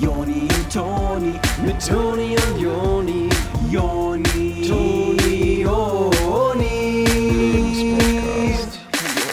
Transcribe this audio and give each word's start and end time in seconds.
Joni 0.00 0.42
und 0.42 0.72
Toni, 0.72 1.32
mit 1.64 1.86
Toni 1.86 2.36
und 2.36 2.60
Joni, 2.60 3.28
Joni, 3.70 4.66
Toni, 4.66 5.62
Joni. 5.62 7.04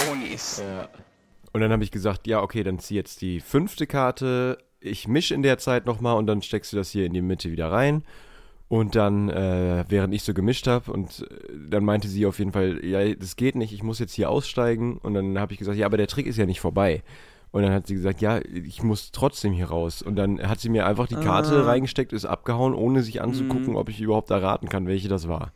Jonis. 0.07 0.59
Ja. 0.59 0.89
Und 1.53 1.61
dann 1.61 1.71
habe 1.71 1.83
ich 1.83 1.91
gesagt, 1.91 2.27
ja, 2.27 2.41
okay, 2.41 2.63
dann 2.63 2.79
zieh 2.79 2.95
jetzt 2.95 3.21
die 3.21 3.39
fünfte 3.39 3.87
Karte. 3.87 4.57
Ich 4.79 5.07
mische 5.07 5.33
in 5.33 5.41
der 5.41 5.57
Zeit 5.57 5.85
nochmal 5.85 6.17
und 6.17 6.27
dann 6.27 6.41
steckst 6.41 6.73
du 6.73 6.77
das 6.77 6.91
hier 6.91 7.05
in 7.05 7.13
die 7.13 7.21
Mitte 7.21 7.51
wieder 7.51 7.71
rein. 7.71 8.03
Und 8.67 8.95
dann, 8.95 9.29
äh, 9.29 9.83
während 9.89 10.13
ich 10.13 10.23
so 10.23 10.33
gemischt 10.33 10.67
habe, 10.67 10.93
und 10.93 11.27
äh, 11.29 11.53
dann 11.69 11.83
meinte 11.83 12.07
sie 12.07 12.25
auf 12.25 12.39
jeden 12.39 12.53
Fall, 12.53 12.85
ja, 12.85 13.13
das 13.15 13.35
geht 13.35 13.55
nicht, 13.55 13.73
ich 13.73 13.83
muss 13.83 13.99
jetzt 13.99 14.13
hier 14.13 14.29
aussteigen. 14.29 14.97
Und 14.97 15.13
dann 15.13 15.37
habe 15.37 15.51
ich 15.53 15.59
gesagt, 15.59 15.77
ja, 15.77 15.85
aber 15.85 15.97
der 15.97 16.07
Trick 16.07 16.25
ist 16.25 16.37
ja 16.37 16.45
nicht 16.45 16.61
vorbei. 16.61 17.03
Und 17.51 17.63
dann 17.63 17.73
hat 17.73 17.85
sie 17.87 17.95
gesagt, 17.95 18.21
ja, 18.21 18.39
ich 18.39 18.81
muss 18.81 19.11
trotzdem 19.11 19.51
hier 19.51 19.65
raus. 19.67 20.01
Und 20.01 20.15
dann 20.15 20.41
hat 20.41 20.59
sie 20.61 20.69
mir 20.69 20.85
einfach 20.85 21.07
die 21.07 21.15
Karte 21.15 21.63
Ah. 21.63 21.65
reingesteckt, 21.65 22.13
ist 22.13 22.23
abgehauen, 22.25 22.73
ohne 22.73 23.03
sich 23.03 23.21
anzugucken, 23.21 23.71
Mhm. 23.71 23.75
ob 23.75 23.89
ich 23.89 23.99
überhaupt 23.99 24.29
erraten 24.31 24.69
kann, 24.69 24.87
welche 24.87 25.09
das 25.09 25.27
war. 25.27 25.51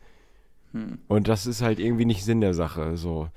Hm. 0.72 0.98
Und 1.08 1.28
das 1.28 1.46
ist 1.46 1.62
halt 1.62 1.78
irgendwie 1.80 2.04
nicht 2.04 2.22
Sinn 2.24 2.42
der 2.42 2.52
Sache. 2.52 2.98
So. 2.98 3.28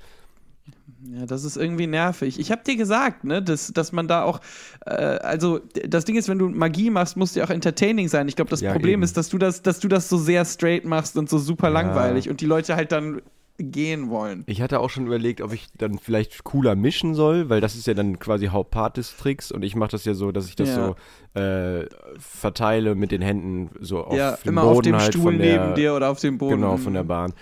Ja, 1.04 1.24
das 1.24 1.44
ist 1.44 1.56
irgendwie 1.56 1.86
nervig. 1.86 2.38
Ich 2.38 2.52
hab 2.52 2.62
dir 2.64 2.76
gesagt, 2.76 3.24
ne, 3.24 3.42
dass, 3.42 3.72
dass 3.72 3.92
man 3.92 4.06
da 4.08 4.24
auch, 4.24 4.40
äh, 4.84 4.90
also 4.92 5.60
das 5.88 6.04
Ding 6.04 6.16
ist, 6.16 6.28
wenn 6.28 6.38
du 6.38 6.50
Magie 6.50 6.90
machst, 6.90 7.16
musst 7.16 7.34
du 7.36 7.40
ja 7.40 7.46
auch 7.46 7.50
entertaining 7.50 8.08
sein. 8.08 8.28
Ich 8.28 8.36
glaube, 8.36 8.50
das 8.50 8.60
Ja, 8.60 8.72
Problem 8.72 8.94
eben. 8.94 9.02
ist, 9.04 9.16
dass 9.16 9.30
du 9.30 9.38
das, 9.38 9.62
dass 9.62 9.80
du 9.80 9.88
das 9.88 10.10
so 10.10 10.18
sehr 10.18 10.44
straight 10.44 10.84
machst 10.84 11.16
und 11.16 11.30
so 11.30 11.38
super 11.38 11.68
Ja. 11.68 11.72
langweilig 11.72 12.28
und 12.28 12.42
die 12.42 12.46
Leute 12.46 12.76
halt 12.76 12.92
dann 12.92 13.22
gehen 13.62 14.10
wollen. 14.10 14.44
Ich 14.46 14.62
hatte 14.62 14.80
auch 14.80 14.90
schon 14.90 15.06
überlegt, 15.06 15.40
ob 15.40 15.52
ich 15.52 15.66
dann 15.76 15.98
vielleicht 15.98 16.44
cooler 16.44 16.74
mischen 16.74 17.14
soll, 17.14 17.48
weil 17.48 17.60
das 17.60 17.76
ist 17.76 17.86
ja 17.86 17.94
dann 17.94 18.18
quasi 18.18 18.46
Hauptpart 18.46 18.96
des 18.96 19.16
Tricks 19.16 19.52
und 19.52 19.62
ich 19.62 19.74
mache 19.76 19.90
das 19.90 20.04
ja 20.04 20.14
so, 20.14 20.32
dass 20.32 20.48
ich 20.48 20.56
das 20.56 20.68
Ja. 20.70 20.94
so 21.34 21.40
äh, 21.40 21.86
verteile 22.18 22.94
mit 22.94 23.12
den 23.12 23.22
Händen 23.22 23.70
so 23.80 24.04
auf 24.04 24.16
ja, 24.16 24.36
dem 24.44 24.50
immer 24.50 24.62
Boden 24.62 24.76
auf 24.76 24.82
dem 24.82 24.96
halt 24.96 25.14
Stuhl 25.14 25.38
der, 25.38 25.64
neben 25.64 25.74
dir 25.74 25.94
oder 25.94 26.10
auf 26.10 26.20
dem 26.20 26.38
Boden. 26.38 26.56
Genau, 26.56 26.76
von 26.76 26.94
der 26.94 27.04
Bahn. 27.04 27.32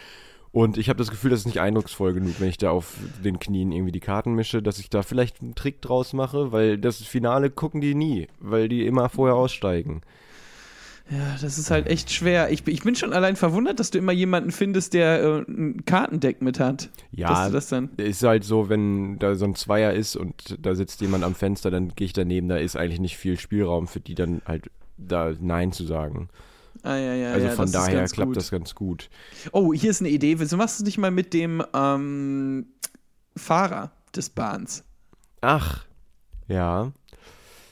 Und 0.50 0.78
ich 0.78 0.88
habe 0.88 0.96
das 0.96 1.10
Gefühl, 1.10 1.30
das 1.30 1.40
ist 1.40 1.46
nicht 1.46 1.60
eindrucksvoll 1.60 2.14
genug, 2.14 2.40
wenn 2.40 2.48
ich 2.48 2.56
da 2.56 2.70
auf 2.70 2.94
den 3.22 3.38
Knien 3.38 3.70
irgendwie 3.70 3.92
die 3.92 4.00
Karten 4.00 4.32
mische, 4.34 4.62
dass 4.62 4.78
ich 4.78 4.88
da 4.90 5.02
vielleicht 5.02 5.42
einen 5.42 5.54
Trick 5.54 5.82
draus 5.82 6.14
mache, 6.14 6.52
weil 6.52 6.78
das 6.78 7.02
Finale 7.02 7.50
gucken 7.50 7.80
die 7.80 7.94
nie, 7.94 8.28
weil 8.40 8.68
die 8.68 8.86
immer 8.86 9.08
vorher 9.08 9.36
aussteigen. 9.36 10.00
Ja, 11.10 11.36
das 11.40 11.56
ist 11.58 11.70
halt 11.70 11.86
echt 11.86 12.10
schwer. 12.10 12.50
Ich, 12.50 12.66
ich 12.66 12.82
bin 12.82 12.94
schon 12.94 13.14
allein 13.14 13.34
verwundert, 13.36 13.80
dass 13.80 13.90
du 13.90 13.98
immer 13.98 14.12
jemanden 14.12 14.50
findest, 14.50 14.92
der 14.92 15.22
äh, 15.22 15.50
ein 15.50 15.84
Kartendeck 15.86 16.42
mit 16.42 16.60
hat. 16.60 16.90
Ja, 17.12 17.48
das 17.48 17.68
dann. 17.68 17.90
ist 17.96 18.22
halt 18.22 18.44
so, 18.44 18.68
wenn 18.68 19.18
da 19.18 19.34
so 19.34 19.46
ein 19.46 19.54
Zweier 19.54 19.94
ist 19.94 20.16
und 20.16 20.56
da 20.60 20.74
sitzt 20.74 21.00
jemand 21.00 21.24
am 21.24 21.34
Fenster, 21.34 21.70
dann 21.70 21.94
gehe 21.94 22.04
ich 22.04 22.12
daneben, 22.12 22.48
da 22.48 22.56
ist 22.56 22.76
eigentlich 22.76 23.00
nicht 23.00 23.16
viel 23.16 23.38
Spielraum 23.38 23.86
für 23.86 24.00
die 24.00 24.14
dann 24.14 24.42
halt 24.44 24.70
da 24.98 25.32
Nein 25.40 25.72
zu 25.72 25.84
sagen. 25.84 26.28
Ah, 26.82 26.96
ja, 26.96 27.14
ja, 27.14 27.32
also 27.32 27.46
ja, 27.46 27.52
von 27.52 27.72
daher 27.72 28.04
klappt 28.06 28.28
gut. 28.28 28.36
das 28.36 28.50
ganz 28.50 28.74
gut. 28.74 29.08
Oh, 29.52 29.72
hier 29.72 29.90
ist 29.90 30.00
eine 30.00 30.10
Idee. 30.10 30.38
Wieso 30.38 30.56
machst 30.56 30.78
du 30.78 30.84
nicht 30.84 30.98
mal 30.98 31.10
mit 31.10 31.32
dem 31.32 31.62
ähm, 31.74 32.66
Fahrer 33.34 33.92
des 34.14 34.30
Bahns? 34.30 34.84
Ach, 35.40 35.86
ja. 36.46 36.92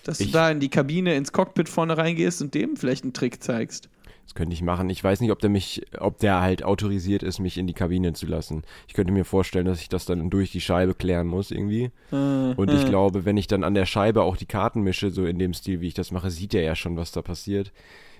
Dass 0.06 0.20
Ich- 0.20 0.28
du 0.28 0.32
da 0.34 0.50
in 0.50 0.60
die 0.60 0.68
Kabine, 0.68 1.16
ins 1.16 1.32
Cockpit 1.32 1.68
vorne 1.68 1.98
reingehst 1.98 2.40
und 2.40 2.54
dem 2.54 2.76
vielleicht 2.76 3.02
einen 3.02 3.12
Trick 3.12 3.42
zeigst. 3.42 3.88
Das 4.24 4.34
könnte 4.34 4.54
ich 4.54 4.62
machen. 4.62 4.90
Ich 4.90 5.02
weiß 5.02 5.20
nicht, 5.20 5.30
ob 5.30 5.38
der 5.40 5.50
mich, 5.50 5.82
ob 5.98 6.18
der 6.18 6.40
halt 6.40 6.62
autorisiert 6.64 7.22
ist, 7.22 7.38
mich 7.38 7.58
in 7.58 7.66
die 7.66 7.72
Kabine 7.74 8.12
zu 8.12 8.26
lassen. 8.26 8.62
Ich 8.88 8.94
könnte 8.94 9.12
mir 9.12 9.24
vorstellen, 9.24 9.66
dass 9.66 9.80
ich 9.80 9.88
das 9.88 10.04
dann 10.04 10.30
durch 10.30 10.50
die 10.50 10.60
Scheibe 10.60 10.94
klären 10.94 11.26
muss 11.28 11.50
irgendwie. 11.50 11.90
Und 12.10 12.70
ich 12.70 12.82
äh. 12.84 12.88
glaube, 12.88 13.24
wenn 13.24 13.36
ich 13.36 13.46
dann 13.46 13.62
an 13.64 13.74
der 13.74 13.86
Scheibe 13.86 14.22
auch 14.22 14.36
die 14.36 14.46
Karten 14.46 14.82
mische, 14.82 15.10
so 15.10 15.26
in 15.26 15.38
dem 15.38 15.54
Stil, 15.54 15.80
wie 15.80 15.88
ich 15.88 15.94
das 15.94 16.10
mache, 16.10 16.30
sieht 16.30 16.54
er 16.54 16.62
ja 16.62 16.74
schon, 16.74 16.96
was 16.96 17.12
da 17.12 17.22
passiert. 17.22 17.72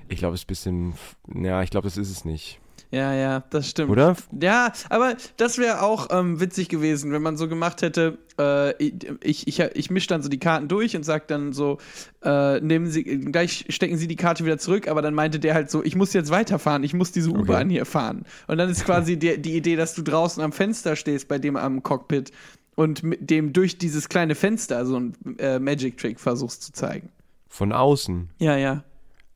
Ich 0.08 0.18
glaube, 0.18 0.34
es 0.34 0.40
ist 0.42 0.44
ein 0.44 0.48
bisschen, 0.48 0.92
ja, 1.34 1.62
ich 1.62 1.70
glaube, 1.70 1.86
das 1.86 1.96
ist 1.96 2.10
es 2.10 2.24
nicht. 2.24 2.60
Ja, 2.90 3.12
ja, 3.14 3.40
das 3.50 3.68
stimmt. 3.68 3.90
Oder? 3.90 4.16
Ja, 4.40 4.72
aber 4.90 5.16
das 5.36 5.58
wäre 5.58 5.82
auch 5.82 6.08
ähm, 6.10 6.40
witzig 6.40 6.68
gewesen, 6.68 7.12
wenn 7.12 7.22
man 7.22 7.36
so 7.36 7.48
gemacht 7.48 7.82
hätte, 7.82 8.18
äh, 8.38 8.74
ich, 8.82 9.46
ich, 9.46 9.60
ich 9.60 9.90
mische 9.90 10.08
dann 10.08 10.22
so 10.22 10.28
die 10.28 10.38
Karten 10.38 10.68
durch 10.68 10.96
und 10.96 11.02
sag 11.02 11.28
dann 11.28 11.52
so, 11.52 11.78
äh, 12.22 12.60
nehmen 12.60 12.86
Sie, 12.86 13.02
gleich 13.04 13.66
stecken 13.68 13.96
Sie 13.96 14.08
die 14.08 14.16
Karte 14.16 14.44
wieder 14.44 14.58
zurück, 14.58 14.88
aber 14.88 15.02
dann 15.02 15.14
meinte 15.14 15.40
der 15.40 15.54
halt 15.54 15.70
so, 15.70 15.82
ich 15.82 15.96
muss 15.96 16.12
jetzt 16.12 16.30
weiterfahren, 16.30 16.84
ich 16.84 16.94
muss 16.94 17.12
diese 17.12 17.30
U-Bahn 17.30 17.70
hier 17.70 17.84
fahren. 17.84 18.24
Und 18.46 18.58
dann 18.58 18.70
ist 18.70 18.84
quasi 18.84 19.18
die, 19.18 19.40
die 19.40 19.56
Idee, 19.56 19.76
dass 19.76 19.94
du 19.94 20.02
draußen 20.02 20.42
am 20.42 20.52
Fenster 20.52 20.96
stehst, 20.96 21.28
bei 21.28 21.38
dem 21.38 21.56
am 21.56 21.82
Cockpit 21.82 22.32
und 22.74 23.02
mit 23.02 23.30
dem 23.30 23.52
durch 23.52 23.78
dieses 23.78 24.08
kleine 24.08 24.34
Fenster 24.34 24.86
so 24.86 24.96
einen 24.96 25.38
äh, 25.38 25.58
Magic-Trick 25.58 26.20
versuchst 26.20 26.62
zu 26.62 26.72
zeigen. 26.72 27.10
Von 27.48 27.72
außen. 27.72 28.30
Ja, 28.38 28.56
ja. 28.56 28.84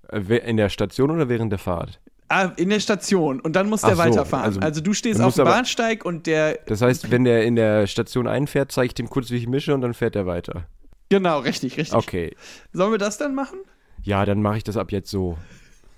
Äh, 0.09 0.37
In 0.49 0.57
der 0.57 0.69
Station 0.69 1.11
oder 1.11 1.29
während 1.29 1.51
der 1.51 1.59
Fahrt? 1.59 2.01
Ah, 2.33 2.53
in 2.57 2.71
der 2.71 2.79
Station 2.79 3.41
und 3.41 3.57
dann 3.57 3.69
muss 3.69 3.81
der 3.81 3.97
so, 3.97 3.99
weiterfahren. 3.99 4.45
also- 4.47 4.61
Also, 4.61 4.81
du 4.81 4.93
stehst 4.95 5.21
auf 5.21 5.35
dem 5.35 5.41
aber- 5.43 5.51
Bahnsteig 5.51 6.05
und 6.05 6.27
der 6.29 6.61
Das 6.67 6.81
heißt, 6.81 7.11
wenn 7.11 7.25
der 7.25 7.43
in 7.45 7.57
der 7.57 7.89
Station 7.89 8.29
einfährt, 8.29 8.71
zeige 8.71 8.87
ich 8.87 8.95
dem 8.95 9.11
kurz, 9.11 9.31
wie 9.33 9.37
ich 9.37 9.49
mische 9.49 9.75
und 9.75 9.81
dann 9.81 9.95
fährt 9.95 10.15
er 10.15 10.27
weiter. 10.27 10.65
Genau, 11.09 11.41
richtig, 11.41 11.77
richtig. 11.77 11.93
Okay. 11.99 12.37
Sollen 12.73 12.93
wir 12.93 12.99
das 12.99 13.19
dann 13.19 13.35
machen? 13.35 13.59
Ja, 14.05 14.25
dann 14.25 14.43
mache 14.43 14.59
ich 14.59 14.65
das 14.65 14.77
ab 14.77 14.93
jetzt 14.93 15.11
so. 15.11 15.37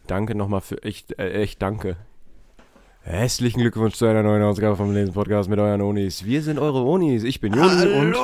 Danke 0.07 0.35
nochmal 0.35 0.63
für 0.63 0.83
echt, 0.83 1.19
äh, 1.19 1.33
echt 1.43 1.61
danke. 1.61 1.97
Herzlichen 3.03 3.61
Glückwunsch 3.61 3.95
zu 3.97 4.07
einer 4.07 4.23
neuen 4.23 4.43
Ausgabe 4.43 4.77
vom 4.77 4.93
Lesen-Podcast 4.95 5.51
mit 5.51 5.59
euren 5.59 5.83
Onis. 5.83 6.25
Wir 6.25 6.41
sind 6.43 6.59
eure 6.59 6.83
Onis. 6.83 7.25
Ich 7.25 7.41
bin 7.41 7.53
Joni 7.53 7.93
und. 7.93 8.17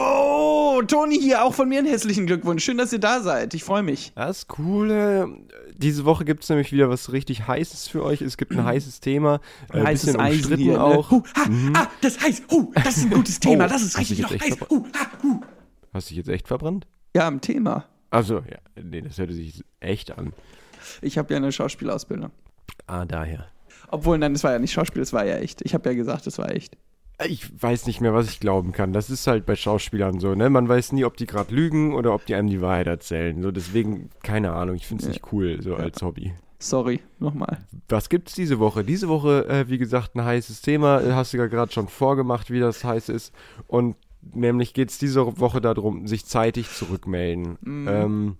Hallo, 0.78 0.86
Toni 0.86 1.18
hier, 1.18 1.42
auch 1.42 1.54
von 1.54 1.68
mir 1.68 1.80
einen 1.80 1.88
hässlichen 1.88 2.26
Glückwunsch. 2.26 2.62
Schön, 2.62 2.78
dass 2.78 2.92
ihr 2.92 3.00
da 3.00 3.20
seid. 3.20 3.52
Ich 3.52 3.64
freue 3.64 3.82
mich. 3.82 4.12
Das 4.14 4.46
Coole. 4.46 5.28
Diese 5.74 6.04
Woche 6.04 6.24
gibt 6.24 6.44
es 6.44 6.50
nämlich 6.50 6.70
wieder 6.70 6.88
was 6.88 7.10
richtig 7.10 7.48
Heißes 7.48 7.88
für 7.88 8.04
euch. 8.04 8.22
Es 8.22 8.36
gibt 8.36 8.52
ein 8.52 8.62
heißes 8.64 9.00
Thema. 9.00 9.40
Äh, 9.72 9.82
Heißes 9.82 10.06
bisschen 10.06 10.20
Eisen 10.20 10.36
umstritten 10.36 10.62
hier, 10.62 10.72
ne? 10.74 10.80
auch. 10.80 11.10
Huh, 11.10 11.24
ha, 11.34 11.50
ah, 11.74 11.90
das 12.00 12.20
heißt, 12.20 12.44
huh, 12.48 12.70
das 12.74 12.96
ist 12.96 13.04
ein 13.06 13.10
gutes 13.10 13.40
Thema. 13.40 13.64
Oh, 13.64 13.68
das 13.68 13.82
ist 13.82 13.98
richtig 13.98 14.20
noch 14.20 14.30
heiß. 14.30 14.56
Huh, 14.70 14.84
ha, 14.94 15.10
huh. 15.20 15.40
Hast 15.92 16.10
du 16.10 16.14
dich 16.14 16.18
jetzt 16.18 16.28
echt 16.28 16.46
verbrannt? 16.46 16.86
Ja, 17.12 17.26
ein 17.26 17.40
Thema. 17.40 17.86
Also, 18.10 18.36
ja, 18.36 18.58
nee, 18.80 19.00
das 19.00 19.18
hörte 19.18 19.34
sich 19.34 19.64
echt 19.80 20.16
an. 20.16 20.32
Ich 21.02 21.18
habe 21.18 21.34
ja 21.34 21.38
eine 21.38 21.50
Schauspielausbildung. 21.50 22.30
Ah, 22.86 23.04
daher. 23.04 23.48
Obwohl, 23.90 24.16
nein, 24.18 24.32
das 24.32 24.44
war 24.44 24.52
ja 24.52 24.60
nicht 24.60 24.74
Schauspiel, 24.74 25.02
das 25.02 25.12
war 25.12 25.24
ja 25.24 25.38
echt. 25.38 25.60
Ich 25.62 25.74
habe 25.74 25.90
ja 25.90 25.96
gesagt, 25.96 26.28
das 26.28 26.38
war 26.38 26.52
echt. 26.52 26.76
Ich 27.26 27.50
weiß 27.62 27.86
nicht 27.86 28.00
mehr, 28.00 28.14
was 28.14 28.28
ich 28.28 28.38
glauben 28.38 28.70
kann. 28.72 28.92
Das 28.92 29.10
ist 29.10 29.26
halt 29.26 29.44
bei 29.44 29.56
Schauspielern 29.56 30.20
so, 30.20 30.34
ne? 30.36 30.50
Man 30.50 30.68
weiß 30.68 30.92
nie, 30.92 31.04
ob 31.04 31.16
die 31.16 31.26
gerade 31.26 31.52
lügen 31.54 31.94
oder 31.94 32.14
ob 32.14 32.24
die 32.26 32.34
einem 32.36 32.48
die 32.48 32.60
Wahrheit 32.60 32.86
erzählen. 32.86 33.42
So, 33.42 33.50
deswegen, 33.50 34.10
keine 34.22 34.52
Ahnung, 34.52 34.76
ich 34.76 34.86
finde 34.86 35.02
es 35.02 35.06
Ja. 35.08 35.12
nicht 35.14 35.32
cool, 35.32 35.60
so 35.60 35.74
als 35.74 36.00
Hobby. 36.00 36.32
Sorry, 36.60 37.00
nochmal. 37.18 37.58
Was 37.88 38.08
gibt's 38.08 38.34
diese 38.34 38.58
Woche? 38.60 38.84
Diese 38.84 39.08
Woche, 39.08 39.46
äh, 39.48 39.68
wie 39.68 39.78
gesagt, 39.78 40.14
ein 40.16 40.24
heißes 40.24 40.60
Thema. 40.60 41.00
Äh, 41.00 41.12
Hast 41.12 41.32
du 41.32 41.38
ja 41.38 41.46
gerade 41.46 41.72
schon 41.72 41.88
vorgemacht, 41.88 42.50
wie 42.50 42.60
das 42.60 42.84
heiß 42.84 43.08
ist. 43.08 43.32
Und 43.66 43.96
nämlich 44.34 44.74
geht's 44.74 44.98
diese 44.98 45.38
Woche 45.40 45.60
darum, 45.60 46.06
sich 46.06 46.24
zeitig 46.26 46.68
zurückmelden. 46.70 47.58
Mhm. 47.62 47.88
Ähm, 47.88 48.36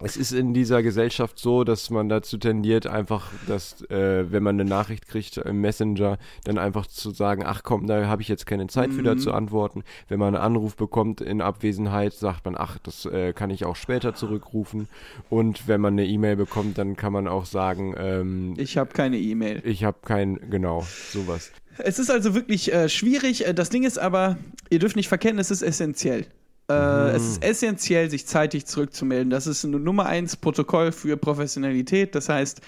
es 0.00 0.16
ist 0.16 0.32
in 0.32 0.54
dieser 0.54 0.82
Gesellschaft 0.82 1.38
so, 1.38 1.64
dass 1.64 1.90
man 1.90 2.08
dazu 2.08 2.38
tendiert, 2.38 2.86
einfach, 2.86 3.30
dass, 3.46 3.82
äh, 3.90 4.30
wenn 4.30 4.42
man 4.42 4.60
eine 4.60 4.68
Nachricht 4.68 5.08
kriegt 5.08 5.36
im 5.38 5.60
Messenger, 5.60 6.18
dann 6.44 6.58
einfach 6.58 6.86
zu 6.86 7.10
sagen, 7.10 7.42
ach 7.44 7.62
komm, 7.64 7.86
da 7.86 8.06
habe 8.06 8.22
ich 8.22 8.28
jetzt 8.28 8.46
keine 8.46 8.66
Zeit 8.68 8.92
für, 8.92 9.00
Mhm. 9.00 9.04
da 9.04 9.16
zu 9.16 9.32
antworten. 9.32 9.82
Wenn 10.08 10.18
man 10.20 10.34
einen 10.34 10.44
Anruf 10.44 10.76
bekommt 10.76 11.20
in 11.20 11.40
Abwesenheit, 11.40 12.12
sagt 12.12 12.44
man, 12.44 12.54
ach, 12.56 12.78
das 12.82 13.06
äh, 13.06 13.32
kann 13.32 13.50
ich 13.50 13.64
auch 13.64 13.76
später 13.76 14.14
zurückrufen. 14.14 14.88
Und 15.30 15.66
wenn 15.66 15.80
man 15.80 15.94
eine 15.94 16.06
E-Mail 16.06 16.36
bekommt, 16.36 16.78
dann 16.78 16.96
kann 16.96 17.12
man 17.12 17.26
auch 17.26 17.44
sagen, 17.46 17.94
ähm, 17.98 18.54
Ich 18.56 18.78
habe 18.78 18.92
keine 18.92 19.18
E-Mail. 19.18 19.62
ich 19.64 19.84
habe 19.84 19.98
kein, 20.04 20.38
genau, 20.50 20.86
sowas. 21.10 21.50
Es 21.78 21.98
ist 21.98 22.10
also 22.10 22.34
wirklich 22.34 22.72
äh, 22.72 22.88
schwierig. 22.88 23.46
Äh, 23.46 23.54
Das 23.54 23.70
Ding 23.70 23.84
ist 23.84 23.98
aber, 23.98 24.36
ihr 24.70 24.78
dürft 24.78 24.96
nicht 24.96 25.08
verkennen, 25.08 25.38
es 25.38 25.50
ist 25.50 25.62
essentiell. 25.62 26.26
Äh, 26.68 26.74
Mhm. 26.74 27.16
Es 27.16 27.22
ist 27.22 27.44
essentiell, 27.44 28.10
sich 28.10 28.26
zeitig 28.26 28.66
zurückzumelden. 28.66 29.30
Das 29.30 29.46
ist 29.46 29.64
ein 29.64 29.70
Nummer 29.70 30.06
eins 30.06 30.36
Protokoll 30.36 30.92
für 30.92 31.16
Professionalität. 31.16 32.14
Das 32.14 32.28
heißt, 32.28 32.60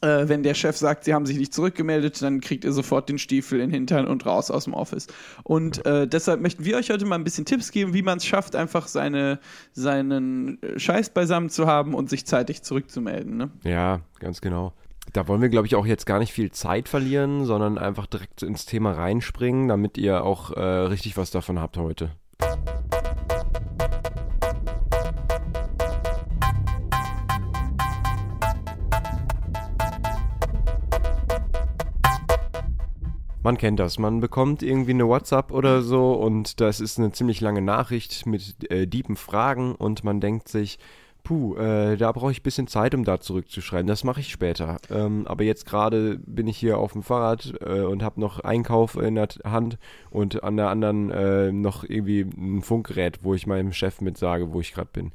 äh, 0.00 0.28
wenn 0.28 0.42
der 0.42 0.54
Chef 0.54 0.76
sagt, 0.76 1.04
sie 1.04 1.14
haben 1.14 1.26
sich 1.26 1.38
nicht 1.38 1.52
zurückgemeldet, 1.52 2.22
dann 2.22 2.40
kriegt 2.40 2.64
ihr 2.64 2.72
sofort 2.72 3.08
den 3.08 3.18
Stiefel 3.18 3.60
in 3.60 3.70
den 3.70 3.74
Hintern 3.74 4.06
und 4.06 4.26
raus 4.26 4.50
aus 4.50 4.64
dem 4.64 4.74
Office. 4.74 5.08
Und 5.42 5.84
äh, 5.86 6.06
deshalb 6.06 6.40
möchten 6.40 6.64
wir 6.64 6.76
euch 6.76 6.90
heute 6.90 7.04
mal 7.04 7.16
ein 7.16 7.24
bisschen 7.24 7.44
Tipps 7.46 7.72
geben, 7.72 7.94
wie 7.94 8.02
man 8.02 8.18
es 8.18 8.26
schafft, 8.26 8.54
einfach 8.54 8.86
seine, 8.86 9.40
seinen 9.72 10.58
Scheiß 10.76 11.10
beisammen 11.10 11.50
zu 11.50 11.66
haben 11.66 11.94
und 11.94 12.10
sich 12.10 12.26
zeitig 12.26 12.62
zurückzumelden. 12.62 13.36
Ne? 13.36 13.50
Ja, 13.64 14.00
ganz 14.20 14.40
genau. 14.40 14.72
Da 15.14 15.26
wollen 15.26 15.40
wir, 15.40 15.48
glaube 15.48 15.66
ich, 15.66 15.74
auch 15.74 15.86
jetzt 15.86 16.04
gar 16.04 16.18
nicht 16.18 16.32
viel 16.32 16.52
Zeit 16.52 16.88
verlieren, 16.88 17.46
sondern 17.46 17.78
einfach 17.78 18.06
direkt 18.06 18.42
ins 18.42 18.66
Thema 18.66 18.92
reinspringen, 18.92 19.66
damit 19.66 19.96
ihr 19.96 20.22
auch 20.22 20.52
äh, 20.52 20.60
richtig 20.60 21.16
was 21.16 21.30
davon 21.30 21.58
habt 21.58 21.78
heute. 21.78 22.10
Man 33.42 33.56
kennt 33.56 33.78
das. 33.78 33.98
Man 33.98 34.20
bekommt 34.20 34.62
irgendwie 34.62 34.90
eine 34.90 35.06
WhatsApp 35.06 35.52
oder 35.52 35.82
so 35.82 36.12
und 36.12 36.60
das 36.60 36.80
ist 36.80 36.98
eine 36.98 37.12
ziemlich 37.12 37.40
lange 37.40 37.62
Nachricht 37.62 38.26
mit 38.26 38.70
äh, 38.70 38.86
deepen 38.86 39.16
Fragen 39.16 39.74
und 39.76 40.02
man 40.02 40.20
denkt 40.20 40.48
sich, 40.48 40.78
puh, 41.22 41.56
äh, 41.56 41.96
da 41.96 42.10
brauche 42.10 42.32
ich 42.32 42.40
ein 42.40 42.42
bisschen 42.42 42.66
Zeit, 42.66 42.94
um 42.94 43.04
da 43.04 43.20
zurückzuschreiben. 43.20 43.86
Das 43.86 44.02
mache 44.02 44.20
ich 44.20 44.30
später. 44.30 44.78
Ähm, 44.90 45.26
aber 45.26 45.44
jetzt 45.44 45.66
gerade 45.66 46.18
bin 46.26 46.48
ich 46.48 46.56
hier 46.56 46.78
auf 46.78 46.92
dem 46.92 47.02
Fahrrad 47.02 47.54
äh, 47.60 47.82
und 47.82 48.02
habe 48.02 48.20
noch 48.20 48.40
Einkauf 48.40 48.96
in 48.96 49.14
der 49.14 49.28
Hand 49.44 49.78
und 50.10 50.42
an 50.42 50.56
der 50.56 50.70
anderen 50.70 51.10
äh, 51.10 51.52
noch 51.52 51.84
irgendwie 51.84 52.22
ein 52.22 52.62
Funkgerät, 52.62 53.20
wo 53.22 53.34
ich 53.34 53.46
meinem 53.46 53.72
Chef 53.72 54.00
mit 54.00 54.18
sage, 54.18 54.52
wo 54.52 54.60
ich 54.60 54.72
gerade 54.72 54.90
bin. 54.92 55.12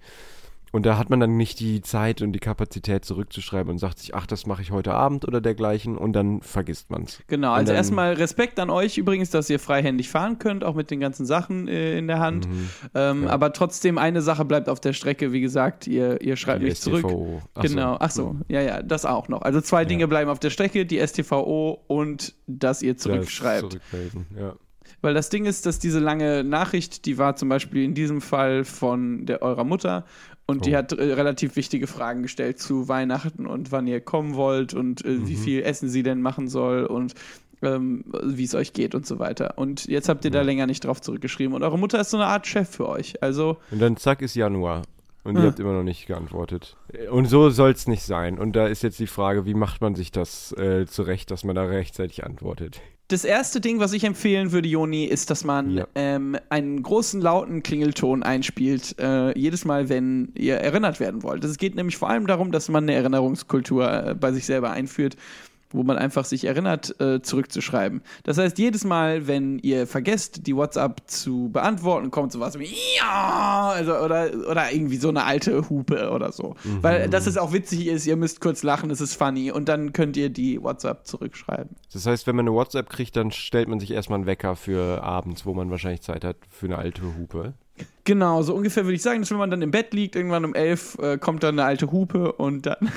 Und 0.73 0.87
da 0.87 0.97
hat 0.97 1.11
man 1.11 1.19
dann 1.19 1.37
nicht 1.37 1.59
die 1.59 1.81
Zeit 1.81 2.23
und 2.23 2.33
die 2.33 2.39
Kapazität 2.39 3.05
zurückzuschreiben 3.05 3.69
und 3.69 3.77
sagt 3.77 3.99
sich, 3.99 4.15
ach, 4.15 4.25
das 4.25 4.47
mache 4.47 4.63
ich 4.63 4.71
heute 4.71 4.91
Abend 4.91 5.23
oder 5.27 5.39
dergleichen 5.39 5.99
und 5.99 6.13
dann 6.13 6.41
vergisst 6.41 6.89
man 6.89 7.03
es. 7.03 7.21
Genau, 7.27 7.51
also 7.53 7.73
erstmal 7.73 8.13
Respekt 8.13 8.59
an 8.59 8.71
euch 8.71 8.97
übrigens, 8.97 9.29
dass 9.29 9.51
ihr 9.51 9.59
freihändig 9.59 10.09
fahren 10.09 10.39
könnt, 10.39 10.63
auch 10.63 10.73
mit 10.73 10.89
den 10.89 10.99
ganzen 10.99 11.27
Sachen 11.27 11.67
äh, 11.67 11.95
in 11.99 12.07
der 12.07 12.19
Hand. 12.19 12.49
Mhm. 12.49 12.69
Ähm, 12.95 13.23
Ja. 13.25 13.29
Aber 13.29 13.53
trotzdem, 13.53 13.99
eine 13.99 14.23
Sache 14.23 14.45
bleibt 14.45 14.67
auf 14.67 14.79
der 14.79 14.93
Strecke, 14.93 15.31
wie 15.31 15.41
gesagt, 15.41 15.85
ihr, 15.85 16.19
ihr 16.21 16.35
schreibt 16.37 16.61
Die 16.63 16.65
mich 16.65 16.81
zurück. 16.81 17.01
STVO. 17.05 17.41
Ach 17.53 17.61
so. 17.61 17.69
Genau, 17.69 17.97
ach 17.99 18.11
so, 18.11 18.35
ja, 18.47 18.61
ja, 18.61 18.81
das 18.81 19.05
auch 19.05 19.27
noch. 19.27 19.43
Also 19.43 19.61
zwei 19.61 19.85
Dinge 19.85 20.07
bleiben 20.07 20.31
auf 20.31 20.39
der 20.39 20.49
Strecke, 20.49 20.87
die 20.87 20.97
STVO 21.05 21.83
und 21.85 22.33
dass 22.47 22.81
ihr 22.81 22.97
zurückschreibt. 22.97 23.73
Zurückmelden, 23.73 24.25
ja. 24.35 24.55
Weil 25.01 25.13
das 25.13 25.29
Ding 25.29 25.45
ist, 25.45 25.65
dass 25.65 25.79
diese 25.79 25.99
lange 25.99 26.43
Nachricht, 26.43 27.05
die 27.05 27.17
war 27.17 27.35
zum 27.35 27.49
Beispiel 27.49 27.83
in 27.83 27.93
diesem 27.93 28.21
Fall 28.21 28.63
von 28.63 29.25
der, 29.25 29.41
eurer 29.41 29.65
Mutter 29.65 30.05
und 30.45 30.65
die 30.65 30.73
Oh. 30.73 30.77
hat 30.77 30.91
äh, 30.93 31.13
relativ 31.13 31.55
wichtige 31.55 31.87
Fragen 31.87 32.21
gestellt 32.23 32.59
zu 32.59 32.87
Weihnachten 32.87 33.45
und 33.47 33.71
wann 33.71 33.87
ihr 33.87 34.01
kommen 34.01 34.35
wollt 34.35 34.73
und 34.73 35.03
äh, 35.05 35.27
wie 35.27 35.35
viel 35.35 35.63
Essen 35.63 35.89
sie 35.89 36.03
denn 36.03 36.21
machen 36.21 36.47
soll 36.47 36.85
und 36.85 37.13
ähm, 37.61 38.03
wie 38.23 38.43
es 38.43 38.55
euch 38.55 38.73
geht 38.73 38.93
und 38.93 39.05
so 39.05 39.19
weiter. 39.19 39.57
Und 39.57 39.85
jetzt 39.85 40.09
habt 40.09 40.25
ihr 40.25 40.31
da 40.31 40.41
länger 40.41 40.67
nicht 40.67 40.83
drauf 40.85 40.99
zurückgeschrieben 41.01 41.53
und 41.55 41.63
eure 41.63 41.79
Mutter 41.79 41.99
ist 42.01 42.09
so 42.09 42.17
eine 42.17 42.25
Art 42.25 42.45
Chef 42.45 42.69
für 42.69 42.89
euch. 42.89 43.21
Also, 43.23 43.57
Und 43.71 43.81
dann 43.81 43.95
zack 43.97 44.21
ist 44.21 44.35
Januar. 44.35 44.81
Und 45.25 45.37
ihr 45.37 45.43
habt 45.43 45.59
immer 45.61 45.71
noch 45.71 45.83
nicht 45.83 46.05
geantwortet. 46.05 46.75
Und 47.09 47.27
so 47.27 47.49
soll 47.49 47.71
es 47.71 47.87
nicht 47.87 48.03
sein. 48.03 48.37
Und 48.37 48.57
da 48.57 48.67
ist 48.67 48.83
jetzt 48.83 48.99
die 48.99 49.07
Frage, 49.07 49.45
wie 49.45 49.53
macht 49.53 49.79
man 49.79 49.95
sich 49.95 50.11
das 50.11 50.51
äh, 50.57 50.85
zurecht, 50.85 51.31
dass 51.31 51.45
man 51.45 51.55
da 51.55 51.63
rechtzeitig 51.63 52.25
antwortet? 52.25 52.81
Das 53.13 53.25
erste 53.25 53.61
Ding, 53.61 53.79
was 53.79 53.93
ich 53.93 54.05
empfehlen 54.05 54.51
würde, 54.51 54.67
Joni, 54.67 55.05
ist, 55.05 55.29
dass 55.29 55.43
man 55.43 55.69
Ja. 55.69 55.87
ähm, 55.93 56.35
einen 56.49 56.81
großen, 56.81 57.21
lauten 57.21 57.61
Klingelton 57.61 58.23
einspielt, 58.23 58.95
äh, 58.99 59.37
jedes 59.37 59.65
Mal, 59.65 59.87
wenn 59.87 60.31
ihr 60.33 60.55
erinnert 60.55 60.99
werden 60.99 61.21
wollt. 61.21 61.43
Es 61.43 61.57
geht 61.59 61.75
nämlich 61.75 61.95
vor 61.95 62.09
allem 62.09 62.25
darum, 62.25 62.51
dass 62.51 62.69
man 62.69 62.85
eine 62.85 62.95
Erinnerungskultur 62.95 64.07
äh, 64.07 64.15
bei 64.15 64.31
sich 64.31 64.47
selber 64.47 64.71
einführt, 64.71 65.15
wo 65.73 65.83
man 65.83 65.97
einfach 65.97 66.25
sich 66.25 66.45
erinnert, 66.45 66.99
äh, 67.01 67.21
zurückzuschreiben. 67.21 68.01
Das 68.23 68.37
heißt, 68.37 68.57
jedes 68.57 68.83
Mal, 68.83 69.27
wenn 69.27 69.59
ihr 69.59 69.87
vergesst, 69.87 70.47
die 70.47 70.55
WhatsApp 70.55 71.01
zu 71.07 71.49
beantworten, 71.51 72.11
kommt 72.11 72.31
sowas 72.31 72.57
wie 72.59 72.73
ja, 72.97 73.73
also, 73.75 73.97
oder, 73.97 74.29
oder 74.49 74.71
irgendwie 74.71 74.97
so 74.97 75.09
eine 75.09 75.23
alte 75.23 75.69
Hupe 75.69 76.11
oder 76.11 76.31
so. 76.31 76.55
Weil 76.81 77.09
das 77.09 77.27
ist 77.27 77.37
auch 77.37 77.53
witzig 77.53 77.87
ist, 77.87 78.05
ihr 78.05 78.15
müsst 78.15 78.41
kurz 78.41 78.63
lachen, 78.63 78.89
es 78.91 79.01
ist 79.01 79.15
funny 79.15 79.51
und 79.51 79.67
dann 79.67 79.93
könnt 79.93 80.17
ihr 80.17 80.29
die 80.29 80.61
WhatsApp 80.61 81.05
zurückschreiben. 81.05 81.75
Das 81.91 82.05
heißt, 82.05 82.27
wenn 82.27 82.35
man 82.35 82.47
eine 82.47 82.55
WhatsApp 82.55 82.89
kriegt, 82.89 83.15
dann 83.15 83.31
stellt 83.31 83.67
man 83.67 83.79
sich 83.79 83.91
erstmal 83.91 84.19
einen 84.19 84.25
Wecker 84.25 84.55
für 84.55 85.03
abends, 85.03 85.45
wo 85.45 85.53
man 85.53 85.69
wahrscheinlich 85.69 86.01
Zeit 86.01 86.23
hat 86.23 86.37
für 86.49 86.67
eine 86.67 86.77
alte 86.77 87.01
Hupe. 87.17 87.53
Genau, 88.03 88.41
so 88.41 88.53
ungefähr 88.53 88.83
würde 88.83 88.95
ich 88.95 89.01
sagen, 89.01 89.21
dass 89.21 89.31
wenn 89.31 89.37
man 89.37 89.49
dann 89.49 89.61
im 89.61 89.71
Bett 89.71 89.93
liegt, 89.93 90.15
irgendwann 90.15 90.45
um 90.45 90.53
elf 90.53 90.97
äh, 90.99 91.17
kommt 91.17 91.43
dann 91.43 91.57
eine 91.57 91.67
alte 91.67 91.91
Hupe 91.91 92.33
und 92.33 92.65
dann 92.65 92.91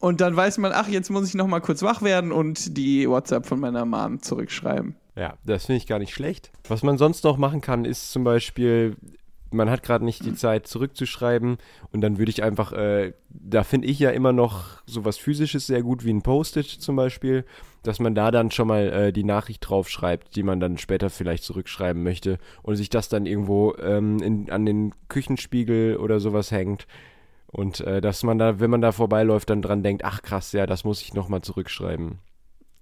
und 0.00 0.20
dann 0.20 0.36
weiß 0.36 0.58
man, 0.58 0.72
ach, 0.74 0.88
jetzt 0.88 1.10
muss 1.10 1.28
ich 1.28 1.34
noch 1.34 1.46
mal 1.46 1.60
kurz 1.60 1.82
wach 1.82 2.02
werden 2.02 2.32
und 2.32 2.76
die 2.76 3.08
WhatsApp 3.08 3.46
von 3.46 3.60
meiner 3.60 3.84
Mom 3.84 4.22
zurückschreiben. 4.22 4.96
Ja, 5.16 5.34
das 5.44 5.66
finde 5.66 5.78
ich 5.78 5.86
gar 5.86 5.98
nicht 5.98 6.14
schlecht. 6.14 6.52
Was 6.68 6.84
man 6.84 6.96
sonst 6.98 7.24
noch 7.24 7.36
machen 7.36 7.60
kann, 7.60 7.84
ist 7.84 8.12
zum 8.12 8.22
Beispiel, 8.22 8.96
man 9.50 9.68
hat 9.68 9.82
gerade 9.82 10.04
nicht 10.04 10.24
die 10.24 10.34
Zeit 10.36 10.68
zurückzuschreiben 10.68 11.58
und 11.90 12.00
dann 12.00 12.18
würde 12.18 12.30
ich 12.30 12.44
einfach, 12.44 12.72
äh, 12.72 13.14
da 13.28 13.64
finde 13.64 13.88
ich 13.88 13.98
ja 13.98 14.10
immer 14.10 14.32
noch 14.32 14.80
sowas 14.86 15.16
Physisches 15.16 15.66
sehr 15.66 15.82
gut 15.82 16.04
wie 16.04 16.12
ein 16.12 16.22
Post-it 16.22 16.66
zum 16.66 16.94
Beispiel, 16.94 17.44
dass 17.82 17.98
man 17.98 18.14
da 18.14 18.30
dann 18.30 18.52
schon 18.52 18.68
mal 18.68 18.88
äh, 18.92 19.12
die 19.12 19.24
Nachricht 19.24 19.68
draufschreibt, 19.68 20.36
die 20.36 20.44
man 20.44 20.60
dann 20.60 20.78
später 20.78 21.10
vielleicht 21.10 21.42
zurückschreiben 21.42 22.04
möchte 22.04 22.38
und 22.62 22.76
sich 22.76 22.88
das 22.88 23.08
dann 23.08 23.26
irgendwo 23.26 23.74
ähm, 23.80 24.20
in, 24.20 24.50
an 24.50 24.64
den 24.64 24.94
Küchenspiegel 25.08 25.96
oder 25.96 26.20
sowas 26.20 26.52
hängt. 26.52 26.86
Und 27.50 27.80
äh, 27.80 28.00
dass 28.00 28.22
man 28.22 28.38
da, 28.38 28.60
wenn 28.60 28.70
man 28.70 28.80
da 28.82 28.92
vorbeiläuft, 28.92 29.48
dann 29.50 29.62
dran 29.62 29.82
denkt, 29.82 30.04
ach 30.04 30.22
krass, 30.22 30.52
ja, 30.52 30.66
das 30.66 30.84
muss 30.84 31.00
ich 31.02 31.14
nochmal 31.14 31.40
zurückschreiben. 31.40 32.18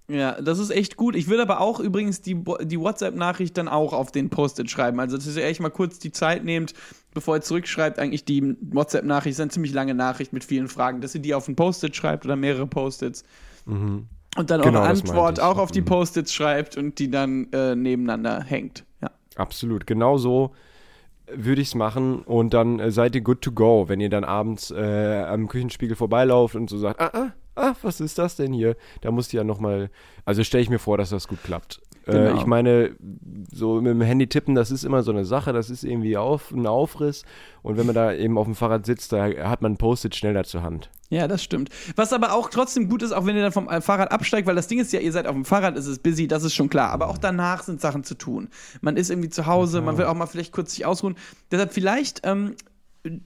Ja, 0.09 0.39
das 0.41 0.59
ist 0.59 0.69
echt 0.69 0.95
gut. 0.95 1.15
Ich 1.17 1.27
würde 1.27 1.41
aber 1.41 1.59
auch 1.59 1.81
übrigens 1.81 2.21
die, 2.21 2.41
die 2.63 2.79
WhatsApp-Nachricht 2.79 3.57
dann 3.57 3.67
auch 3.67 3.91
auf 3.91 4.11
den 4.11 4.29
Post-it 4.29 4.69
schreiben. 4.69 4.99
Also, 5.01 5.17
dass 5.17 5.35
ihr 5.35 5.43
echt 5.43 5.59
mal 5.59 5.69
kurz 5.69 5.99
die 5.99 6.13
Zeit 6.13 6.45
nehmt, 6.45 6.73
bevor 7.13 7.35
ihr 7.35 7.41
zurückschreibt. 7.41 7.99
Eigentlich 7.99 8.23
die 8.23 8.55
WhatsApp-Nachricht 8.61 9.33
ist 9.33 9.41
eine 9.41 9.51
ziemlich 9.51 9.73
lange 9.73 9.93
Nachricht 9.93 10.31
mit 10.31 10.45
vielen 10.45 10.69
Fragen, 10.69 11.01
dass 11.01 11.13
ihr 11.13 11.21
die 11.21 11.33
auf 11.33 11.47
ein 11.49 11.57
Post-it 11.57 11.95
schreibt 11.95 12.23
oder 12.25 12.37
mehrere 12.37 12.67
Post-its. 12.67 13.23
Und 13.65 14.07
dann 14.35 14.61
Genau, 14.61 14.79
eure 14.79 14.87
meinte 14.87 15.09
Antwort 15.09 15.39
auch 15.41 15.57
auf 15.57 15.71
die 15.71 15.81
Mhm. 15.81 15.85
Post-its 15.85 16.33
schreibt 16.33 16.77
und 16.77 16.99
die 16.99 17.11
dann 17.11 17.51
äh, 17.51 17.75
nebeneinander 17.75 18.43
hängt. 18.43 18.85
Ja. 19.01 19.11
Absolut, 19.35 19.85
genau 19.87 20.17
so 20.17 20.53
würde 21.33 21.61
ich 21.61 21.69
es 21.69 21.75
machen 21.75 22.21
und 22.21 22.53
dann 22.53 22.79
äh, 22.79 22.91
seid 22.91 23.15
ihr 23.15 23.21
good 23.21 23.41
to 23.41 23.51
go, 23.51 23.85
wenn 23.87 23.99
ihr 23.99 24.09
dann 24.09 24.23
abends 24.23 24.71
äh, 24.71 25.23
am 25.27 25.47
Küchenspiegel 25.47 25.95
vorbeilauft 25.95 26.55
und 26.55 26.69
so 26.69 26.77
sagt, 26.77 26.99
ah, 27.01 27.11
ah, 27.13 27.31
ah, 27.55 27.73
was 27.81 27.99
ist 27.99 28.17
das 28.17 28.35
denn 28.35 28.53
hier? 28.53 28.75
Da 29.01 29.11
musst 29.11 29.33
ihr 29.33 29.39
ja 29.39 29.43
nochmal, 29.43 29.89
also 30.25 30.43
stelle 30.43 30.63
ich 30.63 30.69
mir 30.69 30.79
vor, 30.79 30.97
dass 30.97 31.09
das 31.09 31.27
gut 31.27 31.43
klappt. 31.43 31.81
Äh, 32.05 32.11
Genau. 32.13 32.35
ich 32.37 32.45
meine, 32.45 32.95
so 33.57 33.81
mit 33.81 33.91
dem 33.91 34.01
Handy 34.01 34.27
tippen, 34.27 34.55
das 34.55 34.71
ist 34.71 34.83
immer 34.83 35.03
so 35.03 35.11
eine 35.11 35.25
Sache, 35.25 35.53
das 35.53 35.69
ist 35.69 35.83
irgendwie 35.83 36.17
auf, 36.17 36.51
ein 36.51 36.67
Aufriss 36.67 37.23
und 37.63 37.77
wenn 37.77 37.85
man 37.85 37.95
da 37.95 38.13
eben 38.13 38.37
auf 38.37 38.45
dem 38.45 38.55
Fahrrad 38.55 38.85
sitzt, 38.85 39.11
da 39.11 39.25
hat 39.25 39.61
man 39.61 39.73
ein 39.73 39.77
Post-it 39.77 40.15
schneller 40.15 40.43
zur 40.43 40.63
Hand. 40.63 40.89
Ja, 41.09 41.27
das 41.27 41.41
stimmt. 41.41 41.69
Was 41.95 42.11
aber 42.11 42.33
auch 42.33 42.49
trotzdem 42.49 42.89
gut 42.89 43.01
ist, 43.01 43.13
auch 43.13 43.25
wenn 43.25 43.35
ihr 43.35 43.41
dann 43.41 43.53
vom 43.53 43.69
äh, 43.69 43.79
Fahrrad 43.79 44.11
absteigt, 44.11 44.45
weil 44.45 44.55
das 44.55 44.67
Ding 44.67 44.79
ist 44.79 44.91
ja, 44.91 44.99
ihr 44.99 45.11
seid 45.11 45.25
auf 45.25 45.35
dem 45.35 45.45
Fahrrad, 45.45 45.77
es 45.77 45.87
ist 45.87 46.03
busy, 46.03 46.27
das 46.27 46.43
ist 46.43 46.53
schon 46.53 46.69
klar. 46.69 46.91
Aber 46.91 47.07
auch 47.07 47.17
danach 47.17 47.63
sind 47.63 47.79
Sachen 47.79 48.03
zu 48.03 48.15
tun. 48.15 48.49
Man 48.81 48.97
ist 48.97 49.09
irgendwie 49.09 49.29
zu 49.29 49.45
Hause, 49.45 49.81
man 49.81 49.97
will 49.97 50.05
auch 50.05 50.15
mal 50.15 50.25
vielleicht 50.25 50.51
kurz 50.51 50.73
sich 50.73 50.85
ausruhen. 50.85 51.15
Deshalb 51.49 51.73
vielleicht 51.73 52.21
ähm, 52.23 52.55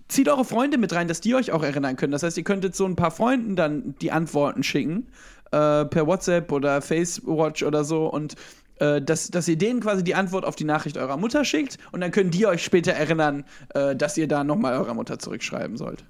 zieht 0.08 0.30
eure 0.30 0.46
Freunde 0.46 0.78
mit 0.78 0.94
rein, 0.94 1.08
dass 1.08 1.22
die 1.22 1.34
euch 1.34 1.52
auch 1.52 1.64
erinnern 1.64 1.96
können. 1.96 2.12
Das 2.12 2.22
heißt, 2.22 2.38
ihr 2.38 2.44
könntet 2.44 2.76
so 2.76 2.86
ein 2.86 2.96
paar 2.96 3.12
Freunden 3.12 3.56
dann 3.56 3.96
die 4.00 4.12
Antworten 4.12 4.62
schicken, 4.62 5.08
äh, 5.52 5.86
per 5.86 6.06
WhatsApp 6.06 6.52
oder 6.52 6.82
FaceWatch 6.82 7.64
oder 7.64 7.84
so 7.84 8.08
und 8.08 8.36
äh, 8.82 9.00
dass, 9.00 9.30
dass 9.30 9.48
ihr 9.48 9.58
denen 9.58 9.80
quasi 9.80 10.04
die 10.04 10.16
Antwort 10.16 10.44
auf 10.44 10.56
die 10.56 10.64
Nachricht 10.64 10.98
eurer 10.98 11.16
Mutter 11.16 11.46
schickt 11.46 11.78
und 11.92 12.02
dann 12.02 12.10
können 12.10 12.32
die 12.32 12.48
euch 12.48 12.64
später 12.64 12.92
erinnern, 12.92 13.46
äh, 13.76 13.96
dass 13.96 14.18
ihr 14.18 14.28
da 14.28 14.44
nochmal 14.44 14.74
eurer 14.74 14.96
Mutter 14.96 15.20
zurückschreiben 15.20 15.78
sollt. 15.78 16.04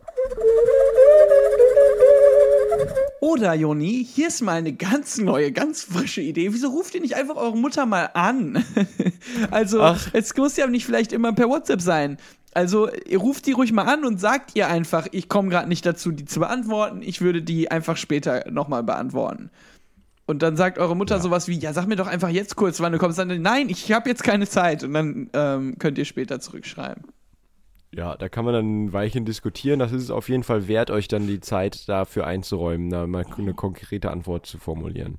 Oder, 3.20 3.54
Joni, 3.56 4.08
hier 4.10 4.30
ist 4.30 4.42
mal 4.42 4.54
eine 4.54 4.72
ganz 4.72 5.18
neue, 5.18 5.52
ganz 5.52 5.84
frische 5.84 6.22
Idee. 6.22 6.54
Wieso 6.54 6.70
ruft 6.70 6.96
ihr 6.96 7.02
nicht 7.02 7.16
einfach 7.16 7.36
eure 7.36 7.58
Mutter 7.58 7.86
mal 7.86 8.10
an? 8.14 8.64
also, 9.52 9.82
Ach. 9.82 10.10
es 10.14 10.36
muss 10.38 10.56
ja 10.56 10.66
nicht 10.68 10.86
vielleicht 10.86 11.12
immer 11.12 11.34
per 11.34 11.50
WhatsApp 11.50 11.82
sein. 11.82 12.18
Also, 12.54 12.90
ihr 12.90 13.20
ruft 13.20 13.48
die 13.48 13.52
ruhig 13.52 13.74
mal 13.74 13.84
an 13.84 14.06
und 14.06 14.20
sagt 14.20 14.56
ihr 14.56 14.70
einfach, 14.70 15.08
ich 15.12 15.28
komme 15.28 15.50
gerade 15.50 15.68
nicht 15.68 15.86
dazu, 15.86 16.12
die 16.12 16.26
zu 16.26 16.40
beantworten. 16.40 17.02
Ich 17.02 17.20
würde 17.20 17.42
die 17.42 17.70
einfach 17.70 17.98
später 17.98 18.50
nochmal 18.50 18.84
beantworten. 18.84 19.52
Und 20.32 20.42
dann 20.42 20.56
sagt 20.56 20.78
eure 20.78 20.96
Mutter 20.96 21.20
sowas 21.20 21.50
wie, 21.50 21.60
ja, 21.60 21.74
sag 21.74 21.88
mir 21.88 21.98
doch 21.98 22.08
einfach 22.08 22.30
jetzt 22.30 22.56
kurz, 22.56 22.80
wann 22.80 22.94
du 22.94 22.98
kommst. 22.98 23.20
Dann, 23.20 23.42
nein, 23.42 23.68
ich 23.68 23.92
habe 23.92 24.10
jetzt 24.10 24.24
keine 24.24 24.48
Zeit. 24.48 24.84
Und 24.84 24.94
dann 24.94 25.30
ähm, 25.34 25.76
könnt 25.78 25.98
ihr 25.98 26.06
später 26.06 26.40
zurückschreiben. 26.40 27.04
Ja, 27.94 28.16
da 28.16 28.30
kann 28.30 28.46
man 28.46 28.54
dann 28.54 28.86
ein 28.86 28.94
Weilchen 28.94 29.26
diskutieren. 29.26 29.80
Das 29.80 29.92
ist 29.92 30.04
es 30.04 30.10
auf 30.10 30.30
jeden 30.30 30.44
Fall 30.44 30.70
wert, 30.70 30.90
euch 30.90 31.10
dann 31.10 31.28
die 31.28 31.42
Zeit 31.42 31.90
dafür 31.90 32.26
einzuräumen, 32.26 32.90
da 32.90 33.06
mal 33.08 33.26
eine 33.38 33.54
konkrete 33.54 34.10
Antwort 34.10 34.46
zu 34.46 34.58
formulieren. 34.58 35.18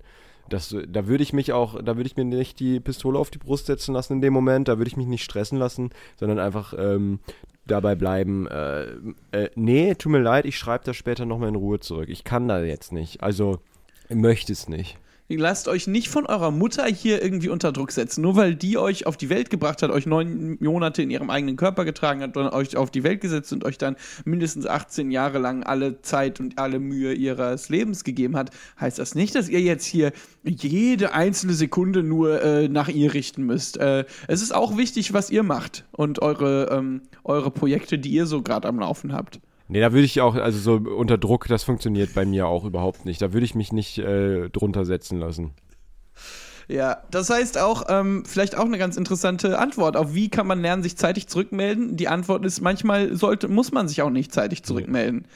Das, 0.49 0.75
da 0.89 1.07
würde 1.07 1.23
ich 1.23 1.35
mich 1.35 1.53
auch, 1.53 1.83
da 1.83 1.97
würde 1.97 2.07
ich 2.07 2.17
mir 2.17 2.25
nicht 2.25 2.59
die 2.59 2.81
Pistole 2.81 3.19
auf 3.19 3.31
die 3.31 3.39
Brust 3.39 3.67
setzen 3.67 3.93
lassen 3.95 4.15
in 4.15 4.21
dem 4.23 4.33
Moment, 4.33 4.69
da 4.69 4.79
würde 4.79 4.89
ich 4.89 4.97
mich 4.97 5.07
nicht 5.07 5.25
stressen 5.25 5.59
lassen, 5.59 5.91
sondern 6.17 6.39
einfach 6.39 6.75
ähm, 6.77 7.21
dabei 7.67 7.95
bleiben, 7.95 8.47
äh, 8.49 8.87
äh, 9.33 9.51
nee, 9.55 9.95
tut 9.95 10.13
mir 10.13 10.21
leid, 10.21 10.47
ich 10.47 10.59
schreibe 10.59 10.85
das 10.85 10.97
später 10.97 11.27
nochmal 11.27 11.51
in 11.51 11.55
Ruhe 11.55 11.81
zurück. 11.81 12.09
Ich 12.09 12.25
kann 12.25 12.49
da 12.49 12.63
jetzt 12.63 12.93
nicht. 12.93 13.23
Also, 13.23 13.61
möchte 14.09 14.53
es 14.53 14.69
nicht. 14.69 14.99
Lasst 15.37 15.69
euch 15.69 15.87
nicht 15.87 16.09
von 16.09 16.27
eurer 16.27 16.51
Mutter 16.51 16.85
hier 16.85 17.23
irgendwie 17.23 17.49
unter 17.49 17.73
Druck 17.73 17.93
setzen. 17.93 18.23
Nur 18.23 18.37
weil 18.37 18.55
die 18.55 18.79
euch 18.79 19.07
auf 19.07 19.17
die 19.17 19.31
Welt 19.31 19.51
gebracht 19.51 19.83
hat, 19.83 19.91
euch 19.91 20.07
neun 20.07 20.57
Monate 20.61 21.03
in 21.03 21.11
ihrem 21.11 21.31
eigenen 21.31 21.57
Körper 21.57 21.85
getragen 21.85 22.23
hat 22.23 22.37
und 22.37 22.49
euch 22.49 22.77
auf 22.77 22.91
die 22.91 23.03
Welt 23.03 23.21
gesetzt 23.21 23.53
und 23.53 23.65
euch 23.65 23.79
dann 23.79 23.97
mindestens 24.25 24.67
18 24.67 25.11
Jahre 25.11 25.39
lang 25.39 25.63
alle 25.63 26.03
Zeit 26.03 26.41
und 26.41 26.59
alle 26.59 26.79
Mühe 26.79 27.13
ihres 27.13 27.69
Lebens 27.69 28.05
gegeben 28.05 28.37
hat, 28.37 28.51
heißt 28.81 28.99
das 28.99 29.15
nicht, 29.15 29.35
dass 29.35 29.49
ihr 29.49 29.61
jetzt 29.61 29.85
hier 29.85 30.13
jede 30.45 31.13
einzelne 31.13 31.55
Sekunde 31.55 32.03
nur 32.03 32.43
äh, 32.43 32.69
nach 32.69 32.89
ihr 32.89 33.15
richten 33.15 33.45
müsst. 33.45 33.79
Äh, 33.79 34.05
es 34.29 34.43
ist 34.43 34.55
auch 34.55 34.77
wichtig, 34.77 35.13
was 35.13 35.31
ihr 35.31 35.43
macht 35.43 35.85
und 35.93 36.21
eure, 36.21 36.69
ähm, 36.71 37.03
eure 37.25 37.51
Projekte, 37.51 37.99
die 37.99 38.11
ihr 38.11 38.27
so 38.27 38.43
gerade 38.43 38.69
am 38.69 38.79
Laufen 38.79 39.13
habt. 39.13 39.41
Nee, 39.69 39.81
da 39.81 39.93
würde 39.93 40.05
ich 40.05 40.21
auch, 40.21 40.35
also 40.35 40.59
so 40.59 40.91
unter 40.91 41.19
Druck, 41.19 41.47
das 41.49 41.65
funktioniert 41.65 42.15
bei 42.15 42.25
mir 42.27 42.47
auch 42.47 42.65
überhaupt 42.65 43.05
nicht. 43.05 43.23
Da 43.23 43.33
würde 43.33 43.45
ich 43.47 43.55
mich 43.55 43.73
nicht 43.73 43.99
äh, 43.99 44.51
drunter 44.51 44.85
setzen 44.85 45.19
lassen. 45.19 45.53
Ja, 46.69 47.03
das 47.11 47.29
heißt 47.31 47.59
auch, 47.59 47.85
ähm, 47.89 48.25
vielleicht 48.27 48.57
auch 48.57 48.65
eine 48.65 48.79
ganz 48.79 48.97
interessante 48.97 49.59
Antwort 49.59 49.97
auf 49.97 50.15
wie 50.15 50.29
kann 50.29 50.47
man 50.47 50.61
lernen, 50.63 50.83
sich 50.83 50.97
zeitig 50.97 51.27
zurückmelden. 51.29 51.97
Die 51.97 52.09
Antwort 52.09 52.45
ist, 52.45 52.61
manchmal 52.61 53.15
sollte, 53.17 53.49
muss 53.49 53.73
man 53.73 53.89
sich 53.89 54.03
auch 54.03 54.11
nicht 54.11 54.33
zeitig 54.33 54.63
zurückmelden. 54.63 55.27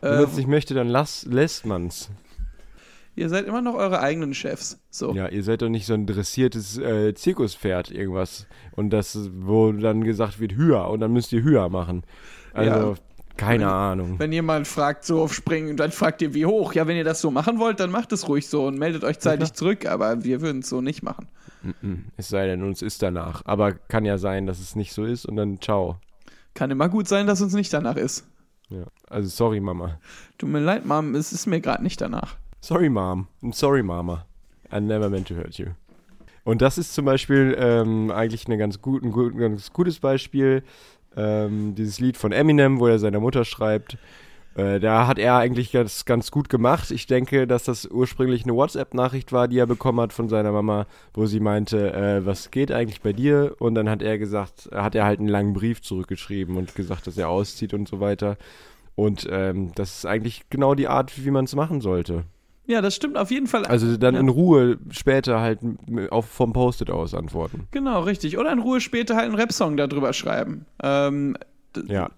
Wenn 0.00 0.14
man 0.16 0.24
es 0.24 0.36
nicht 0.36 0.48
möchte, 0.48 0.74
dann 0.74 0.88
lass, 0.88 1.24
lässt 1.24 1.64
man's. 1.64 2.10
ihr 3.16 3.28
seid 3.30 3.46
immer 3.46 3.62
noch 3.62 3.74
eure 3.74 4.00
eigenen 4.00 4.34
Chefs. 4.34 4.78
So. 4.90 5.14
Ja, 5.14 5.28
ihr 5.28 5.42
seid 5.42 5.62
doch 5.62 5.70
nicht 5.70 5.86
so 5.86 5.94
ein 5.94 6.06
dressiertes 6.06 6.76
äh, 6.78 7.14
Zirkuspferd, 7.14 7.90
irgendwas. 7.90 8.46
Und 8.72 8.90
das, 8.90 9.30
wo 9.34 9.72
dann 9.72 10.04
gesagt 10.04 10.38
wird, 10.40 10.54
höher. 10.54 10.90
Und 10.90 11.00
dann 11.00 11.12
müsst 11.12 11.32
ihr 11.32 11.42
höher 11.42 11.70
machen. 11.70 12.02
Also, 12.52 12.90
Ja. 12.90 12.94
Keine 13.36 13.70
Ahnung. 13.70 14.18
Wenn 14.18 14.32
jemand 14.32 14.66
fragt, 14.66 15.04
so 15.04 15.22
auf 15.22 15.34
Springen, 15.34 15.76
dann 15.76 15.90
fragt 15.90 16.22
ihr, 16.22 16.34
wie 16.34 16.46
hoch. 16.46 16.72
Ja, 16.74 16.86
wenn 16.86 16.96
ihr 16.96 17.04
das 17.04 17.20
so 17.20 17.30
machen 17.30 17.58
wollt, 17.58 17.80
dann 17.80 17.90
macht 17.90 18.12
es 18.12 18.28
ruhig 18.28 18.48
so 18.48 18.66
und 18.66 18.78
meldet 18.78 19.04
euch 19.04 19.18
zeitig 19.18 19.52
zurück. 19.52 19.86
Aber 19.86 20.24
wir 20.24 20.40
würden 20.40 20.60
es 20.60 20.68
so 20.68 20.80
nicht 20.80 21.02
machen. 21.02 21.28
Es 22.16 22.28
sei 22.28 22.46
denn, 22.46 22.62
uns 22.62 22.82
ist 22.82 23.02
danach. 23.02 23.42
Aber 23.44 23.72
kann 23.72 24.04
ja 24.04 24.18
sein, 24.18 24.46
dass 24.46 24.60
es 24.60 24.76
nicht 24.76 24.92
so 24.92 25.04
ist 25.04 25.26
und 25.26 25.36
dann 25.36 25.60
ciao. 25.60 25.96
Kann 26.54 26.70
immer 26.70 26.88
gut 26.88 27.08
sein, 27.08 27.26
dass 27.26 27.40
uns 27.40 27.54
nicht 27.54 27.72
danach 27.72 27.96
ist. 27.96 28.26
Ja. 28.68 28.84
Also, 29.08 29.28
sorry, 29.28 29.60
Mama. 29.60 29.98
Tut 30.38 30.48
mir 30.48 30.60
leid, 30.60 30.86
Mom, 30.86 31.14
es 31.14 31.32
ist 31.32 31.46
mir 31.46 31.60
gerade 31.60 31.82
nicht 31.82 32.00
danach. 32.00 32.36
Sorry, 32.60 32.88
Mom. 32.88 33.28
I'm 33.42 33.52
sorry, 33.52 33.82
Mama. 33.82 34.24
I 34.72 34.80
never 34.80 35.10
meant 35.10 35.28
to 35.28 35.34
hurt 35.34 35.58
you. 35.58 35.66
Und 36.44 36.60
das 36.60 36.76
ist 36.76 36.94
zum 36.94 37.06
Beispiel 37.06 37.56
ähm, 37.58 38.10
eigentlich 38.10 38.46
eine 38.46 38.58
ganz 38.58 38.80
gut, 38.82 39.02
ein, 39.02 39.12
gut, 39.12 39.34
ein 39.34 39.38
ganz 39.38 39.72
gutes 39.72 39.98
Beispiel. 39.98 40.62
Ähm, 41.16 41.74
dieses 41.74 42.00
Lied 42.00 42.16
von 42.16 42.32
Eminem, 42.32 42.80
wo 42.80 42.86
er 42.86 42.98
seiner 42.98 43.20
Mutter 43.20 43.44
schreibt. 43.44 43.96
Äh, 44.56 44.78
da 44.78 45.06
hat 45.06 45.18
er 45.18 45.36
eigentlich 45.36 45.72
ganz, 45.72 46.04
ganz 46.04 46.30
gut 46.30 46.48
gemacht. 46.48 46.90
Ich 46.90 47.06
denke, 47.06 47.46
dass 47.46 47.64
das 47.64 47.86
ursprünglich 47.86 48.44
eine 48.44 48.54
WhatsApp-Nachricht 48.54 49.32
war, 49.32 49.48
die 49.48 49.58
er 49.58 49.66
bekommen 49.66 50.00
hat 50.00 50.12
von 50.12 50.28
seiner 50.28 50.52
Mama, 50.52 50.86
wo 51.12 51.26
sie 51.26 51.40
meinte, 51.40 51.92
äh, 51.92 52.24
was 52.24 52.50
geht 52.50 52.70
eigentlich 52.70 53.00
bei 53.00 53.12
dir? 53.12 53.56
Und 53.58 53.74
dann 53.74 53.88
hat 53.88 54.02
er 54.02 54.18
gesagt, 54.18 54.68
hat 54.72 54.94
er 54.94 55.04
halt 55.04 55.18
einen 55.18 55.28
langen 55.28 55.54
Brief 55.54 55.82
zurückgeschrieben 55.82 56.56
und 56.56 56.74
gesagt, 56.74 57.06
dass 57.06 57.18
er 57.18 57.28
auszieht 57.28 57.74
und 57.74 57.88
so 57.88 58.00
weiter. 58.00 58.36
Und 58.94 59.26
ähm, 59.30 59.72
das 59.74 59.98
ist 59.98 60.06
eigentlich 60.06 60.44
genau 60.50 60.74
die 60.74 60.86
Art, 60.86 61.24
wie 61.24 61.32
man 61.32 61.46
es 61.46 61.56
machen 61.56 61.80
sollte. 61.80 62.24
Ja, 62.66 62.80
das 62.80 62.94
stimmt 62.94 63.18
auf 63.18 63.30
jeden 63.30 63.46
Fall. 63.46 63.66
Also 63.66 63.96
dann 63.98 64.14
Ja. 64.14 64.20
in 64.20 64.28
Ruhe 64.30 64.78
später 64.90 65.40
halt 65.40 65.58
auf, 66.10 66.26
vom 66.26 66.52
Post-it 66.54 66.90
aus 66.90 67.12
antworten. 67.14 67.68
Genau, 67.72 68.00
richtig. 68.00 68.38
Oder 68.38 68.52
in 68.52 68.58
Ruhe 68.58 68.80
später 68.80 69.16
halt 69.16 69.26
einen 69.26 69.34
Rap-Song 69.34 69.76
darüber 69.76 70.12
schreiben. 70.12 70.64
Ähm, 70.82 71.36
Ja. 71.86 72.10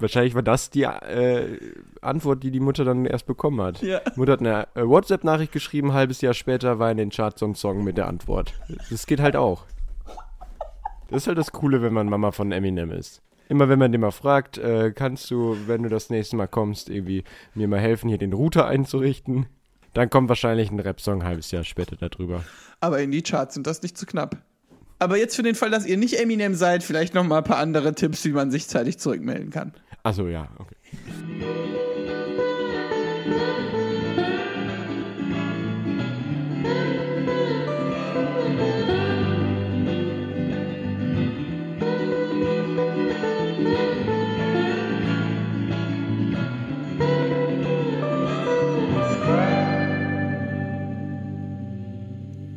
Wahrscheinlich 0.00 0.36
war 0.36 0.42
das 0.44 0.70
die 0.70 0.84
äh, 0.84 1.58
Antwort, 2.02 2.44
die 2.44 2.52
die 2.52 2.60
Mutter 2.60 2.84
dann 2.84 3.04
erst 3.04 3.26
bekommen 3.26 3.60
hat. 3.60 3.82
Ja. 3.82 4.00
Mutter 4.14 4.32
hat 4.34 4.40
eine 4.40 4.68
äh, 4.76 4.86
WhatsApp-Nachricht 4.86 5.50
geschrieben, 5.50 5.88
ein 5.90 5.94
halbes 5.94 6.20
Jahr 6.20 6.34
später 6.34 6.78
war 6.78 6.90
in 6.92 6.96
den 6.98 7.10
Charts 7.10 7.40
so 7.40 7.46
ein 7.46 7.56
Song 7.56 7.82
mit 7.82 7.98
der 7.98 8.06
Antwort. 8.06 8.54
Das 8.90 9.06
geht 9.06 9.18
halt 9.20 9.34
auch. 9.34 9.64
Das 11.10 11.22
ist 11.22 11.26
halt 11.26 11.36
das 11.38 11.50
Coole, 11.52 11.82
wenn 11.82 11.92
man 11.92 12.08
Mama 12.08 12.30
von 12.30 12.52
Eminem 12.52 12.90
ist. 12.92 13.22
Immer 13.48 13.68
wenn 13.68 13.78
man 13.78 13.90
den 13.92 14.02
mal 14.02 14.10
fragt, 14.12 14.56
äh, 14.58 14.92
kannst 14.94 15.30
du, 15.30 15.56
wenn 15.66 15.82
du 15.82 15.88
das 15.88 16.10
nächste 16.10 16.36
Mal 16.36 16.46
kommst, 16.48 16.90
irgendwie 16.90 17.24
mir 17.54 17.66
mal 17.66 17.80
helfen, 17.80 18.08
hier 18.08 18.18
den 18.18 18.34
Router 18.34 18.66
einzurichten? 18.66 19.46
Dann 19.94 20.10
kommt 20.10 20.28
wahrscheinlich 20.28 20.70
ein 20.70 20.78
Rap-Song 20.80 21.22
ein 21.22 21.26
halbes 21.28 21.50
Jahr 21.50 21.64
später 21.64 21.96
darüber. 21.96 22.44
aber 22.80 23.00
in 23.00 23.10
die 23.10 23.22
Charts 23.22 23.54
sind 23.54 23.66
das 23.66 23.82
nicht 23.82 23.96
zu 23.96 24.06
knapp. 24.06 24.36
Aber 25.00 25.16
jetzt 25.16 25.36
für 25.36 25.42
den 25.42 25.54
Fall, 25.54 25.70
dass 25.70 25.86
ihr 25.86 25.96
nicht 25.96 26.18
Eminem 26.20 26.54
seid, 26.54 26.82
vielleicht 26.82 27.14
noch 27.14 27.24
mal 27.24 27.38
ein 27.38 27.44
paar 27.44 27.58
andere 27.58 27.94
Tipps, 27.94 28.24
wie 28.24 28.32
man 28.32 28.50
sich 28.50 28.66
zeitig 28.68 28.98
zurückmelden 28.98 29.50
kann. 29.50 29.72
Achso, 30.02 30.26
ja, 30.26 30.48
okay. 30.58 30.76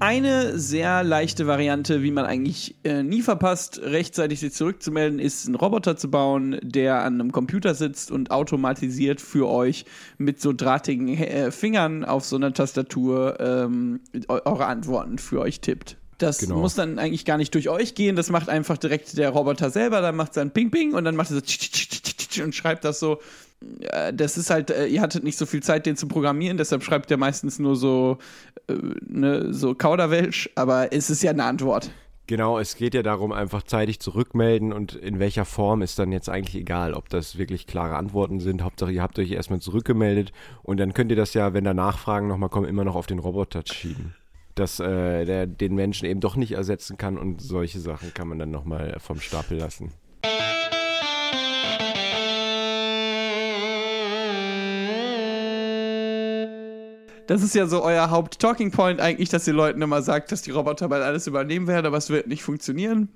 Eine 0.02 0.58
sehr 0.58 1.04
leichte 1.04 1.46
Variante, 1.46 2.02
wie 2.02 2.10
man 2.10 2.26
eigentlich 2.26 2.76
äh, 2.84 3.04
nie 3.04 3.22
verpasst, 3.22 3.80
rechtzeitig 3.84 4.40
sich 4.40 4.52
zurückzumelden, 4.52 5.20
ist 5.20 5.46
einen 5.46 5.54
Roboter 5.54 5.96
zu 5.96 6.10
bauen, 6.10 6.58
der 6.64 7.04
an 7.04 7.22
einem 7.22 7.32
Computer 7.32 7.76
sitzt 7.76 8.10
und 8.10 8.32
automatisiert 8.32 9.22
für 9.22 9.48
euch 9.48 9.86
mit 10.18 10.42
so 10.42 10.54
drahtigen 10.54 11.10
äh, 11.10 11.52
Fingern 11.52 12.04
auf 12.04 12.26
so 12.26 12.36
einer 12.36 12.52
Tastatur 12.52 13.40
ähm, 13.40 14.00
eu 14.28 14.40
eure 14.44 14.66
Antworten 14.66 15.20
für 15.20 15.40
euch 15.40 15.62
tippt. 15.62 16.01
Das 16.22 16.38
Genau. 16.40 16.58
muss 16.60 16.76
dann 16.76 17.00
eigentlich 17.00 17.26
gar 17.26 17.38
nicht 17.38 17.54
durch 17.56 17.70
euch 17.70 17.96
gehen, 17.96 18.16
das 18.16 18.30
macht 18.30 18.50
einfach 18.50 18.78
direkt 18.78 19.18
der 19.18 19.30
Roboter 19.30 19.70
selber, 19.70 20.02
dann 20.02 20.16
macht 20.16 20.32
es 20.32 20.38
ein 20.38 20.52
Ping 20.52 20.70
Ping 20.72 20.94
und 20.94 21.04
dann 21.04 21.16
macht 21.16 21.32
er 21.32 21.36
so 21.36 21.42
tsch, 21.42 21.58
tsch, 21.58 21.90
tsch, 22.30 22.42
und 22.42 22.54
schreibt 22.56 22.86
das 22.86 23.00
so. 23.00 23.20
Das 24.14 24.38
ist 24.38 24.50
halt, 24.50 24.72
äh, 24.72 24.88
ihr 24.88 25.02
hattet 25.02 25.24
nicht 25.24 25.38
so 25.38 25.46
viel 25.46 25.62
Zeit, 25.62 25.86
den 25.86 25.96
zu 25.96 26.08
programmieren, 26.08 26.58
deshalb 26.58 26.84
schreibt 26.84 27.12
er 27.12 27.18
meistens 27.18 27.60
nur 27.60 27.76
so, 27.76 28.18
äh, 28.68 28.74
ne, 29.08 29.54
so 29.54 29.76
Kauderwelsch, 29.76 30.50
aber 30.56 30.94
es 30.94 31.10
ist 31.10 31.22
ja 31.22 31.30
eine 31.32 31.44
Antwort. 31.44 31.92
Genau, 32.28 32.58
es 32.60 32.76
geht 32.76 32.94
ja 32.94 33.04
darum, 33.04 33.32
einfach 33.34 33.62
zeitig 33.64 34.00
zurückmelden 34.00 34.72
und 34.74 34.96
in 34.96 35.20
welcher 35.20 35.44
Form 35.44 35.82
ist 35.82 36.00
dann 36.00 36.12
jetzt 36.12 36.30
eigentlich 36.30 36.56
egal, 36.56 36.94
ob 36.94 37.10
das 37.10 37.38
wirklich 37.38 37.68
klare 37.68 37.98
Antworten 37.98 38.40
sind. 38.40 38.64
Hauptsache, 38.64 38.92
ihr 38.92 39.02
habt 39.02 39.20
euch 39.20 39.32
erstmal 39.32 39.60
zurückgemeldet 39.60 40.32
und 40.64 40.80
dann 40.80 40.94
könnt 40.94 41.12
ihr 41.12 41.18
das 41.18 41.34
ja, 41.34 41.54
wenn 41.54 41.64
da 41.66 41.74
Nachfragen 41.74 42.28
nochmal 42.28 42.50
kommen, 42.50 42.68
immer 42.68 42.86
noch 42.86 42.96
auf 42.96 43.06
den 43.06 43.20
Roboter 43.20 43.64
schieben. 43.66 44.16
Dass 44.56 44.80
äh, 44.80 45.26
der 45.26 45.48
den 45.48 45.76
Menschen 45.76 46.06
eben 46.06 46.20
doch 46.20 46.36
nicht 46.36 46.52
ersetzen 46.52 46.98
kann 46.98 47.18
und 47.18 47.42
solche 47.42 47.80
Sachen 47.80 48.14
kann 48.14 48.28
man 48.28 48.38
dann 48.40 48.52
nochmal 48.52 48.98
vom 49.00 49.20
Stapel 49.20 49.58
lassen. 49.58 49.92
Das 57.28 57.44
ist 57.44 57.56
ja 57.56 57.66
so 57.66 57.82
euer 57.84 58.10
Haupt-Talking 58.12 58.72
Point 58.72 59.00
eigentlich, 59.00 59.30
dass 59.30 59.48
ihr 59.48 59.54
Leuten 59.54 59.82
immer 59.82 60.02
sagt, 60.02 60.32
dass 60.32 60.42
die 60.42 60.52
Roboter 60.52 60.90
bald 60.90 61.04
alles 61.04 61.28
übernehmen 61.28 61.68
werden, 61.68 61.86
aber 61.86 61.98
es 61.98 62.10
wird 62.10 62.28
nicht 62.28 62.44
funktionieren. 62.44 63.08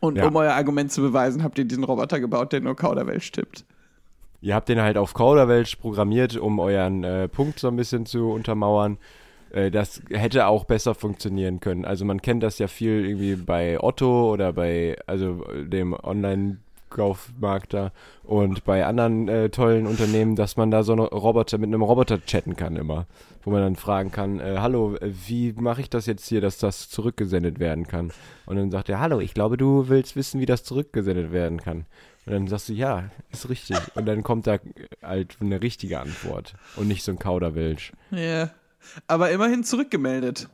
Und 0.00 0.16
Ja. 0.18 0.26
um 0.26 0.34
euer 0.34 0.54
Argument 0.54 0.90
zu 0.90 1.02
beweisen, 1.02 1.44
habt 1.44 1.56
ihr 1.58 1.64
diesen 1.64 1.84
Roboter 1.84 2.18
gebaut, 2.18 2.52
der 2.52 2.60
nur 2.62 2.74
Kauderwelsch 2.74 3.30
tippt. 3.30 3.64
Ihr 4.40 4.54
habt 4.54 4.68
den 4.68 4.80
halt 4.80 4.96
auf 4.96 5.14
Kauderwelsch 5.14 5.76
programmiert, 5.76 6.36
um 6.36 6.58
euren 6.58 7.04
äh, 7.04 7.28
Punkt 7.28 7.60
so 7.60 7.68
ein 7.68 7.76
bisschen 7.76 8.06
zu 8.06 8.30
untermauern. 8.30 8.98
Äh, 9.54 9.70
das 9.70 10.02
hätte 10.10 10.46
auch 10.46 10.64
besser 10.64 10.94
funktionieren 10.94 11.60
können. 11.60 11.84
Also 11.84 12.04
man 12.04 12.20
kennt 12.20 12.42
das 12.42 12.58
ja 12.58 12.66
viel 12.66 13.04
irgendwie 13.06 13.36
bei 13.36 13.80
Otto 13.80 14.32
oder 14.32 14.52
bei 14.52 14.96
also 15.06 15.44
äh, 15.46 15.64
dem 15.64 15.94
Online-Kaufmarkt 15.94 17.72
da 17.72 17.92
und 18.24 18.64
bei 18.64 18.84
anderen 18.84 19.28
äh, 19.28 19.50
tollen 19.50 19.86
Unternehmen, 19.86 20.34
dass 20.34 20.56
man 20.56 20.70
da 20.70 20.82
so 20.82 20.92
eine 20.92 21.02
Roboter 21.02 21.58
mit 21.58 21.68
einem 21.68 21.82
Roboter 21.82 22.24
chatten 22.24 22.56
kann 22.56 22.76
immer, 22.76 23.06
wo 23.44 23.50
man 23.50 23.60
dann 23.60 23.76
fragen 23.76 24.10
kann, 24.10 24.40
äh, 24.40 24.56
hallo, 24.58 24.96
äh, 24.96 25.12
wie 25.26 25.52
mache 25.52 25.82
ich 25.82 25.90
das 25.90 26.06
jetzt 26.06 26.26
hier, 26.26 26.40
dass 26.40 26.58
das 26.58 26.88
zurückgesendet 26.88 27.60
werden 27.60 27.86
kann? 27.86 28.10
Und 28.46 28.56
dann 28.56 28.70
sagt 28.72 28.88
er, 28.88 28.98
hallo, 28.98 29.20
ich 29.20 29.34
glaube, 29.34 29.56
du 29.56 29.88
willst 29.88 30.16
wissen, 30.16 30.40
wie 30.40 30.46
das 30.46 30.64
zurückgesendet 30.64 31.32
werden 31.32 31.60
kann. 31.60 31.86
Und 32.26 32.32
dann 32.32 32.48
sagst 32.48 32.70
du, 32.70 32.72
ja, 32.72 33.10
ist 33.30 33.48
richtig. 33.50 33.76
Und 33.94 34.06
dann 34.06 34.22
kommt 34.22 34.46
da 34.46 34.56
halt 35.02 35.36
eine 35.40 35.60
richtige 35.60 36.00
Antwort 36.00 36.54
und 36.76 36.88
nicht 36.88 37.04
so 37.04 37.12
ein 37.12 37.18
Kauderwelsch. 37.18 37.92
Ja. 38.10 38.50
Aber 39.06 39.30
immerhin 39.30 39.64
zurückgemeldet. 39.64 40.48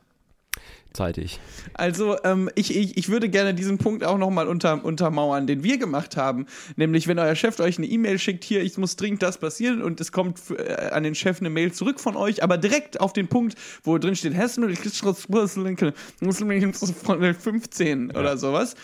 Zeitig. 0.93 1.39
Also, 1.73 2.17
ähm, 2.25 2.49
ich, 2.55 2.75
ich, 2.75 2.97
ich 2.97 3.07
würde 3.07 3.29
gerne 3.29 3.53
diesen 3.53 3.77
Punkt 3.77 4.03
auch 4.03 4.17
nochmal 4.17 4.49
unter, 4.49 4.83
untermauern, 4.83 5.47
den 5.47 5.63
wir 5.63 5.77
gemacht 5.77 6.17
haben. 6.17 6.47
Nämlich, 6.75 7.07
wenn 7.07 7.17
euer 7.17 7.35
Chef 7.35 7.57
euch 7.61 7.77
eine 7.77 7.87
E-Mail 7.87 8.19
schickt, 8.19 8.43
hier, 8.43 8.61
ich 8.61 8.77
muss 8.77 8.97
dringend 8.97 9.23
das 9.23 9.37
passieren 9.37 9.81
und 9.81 10.01
es 10.01 10.11
kommt 10.11 10.37
für, 10.37 10.59
äh, 10.59 10.91
an 10.91 11.03
den 11.03 11.15
Chef 11.15 11.39
eine 11.39 11.49
Mail 11.49 11.71
zurück 11.71 12.01
von 12.01 12.17
euch, 12.17 12.43
aber 12.43 12.57
direkt 12.57 12.99
auf 12.99 13.13
den 13.13 13.29
Punkt, 13.29 13.55
wo 13.83 13.97
drin 13.97 14.17
steht, 14.17 14.33
Hessen 14.33 14.65
15 17.35 18.11
oder 18.11 18.37
sowas. 18.37 18.75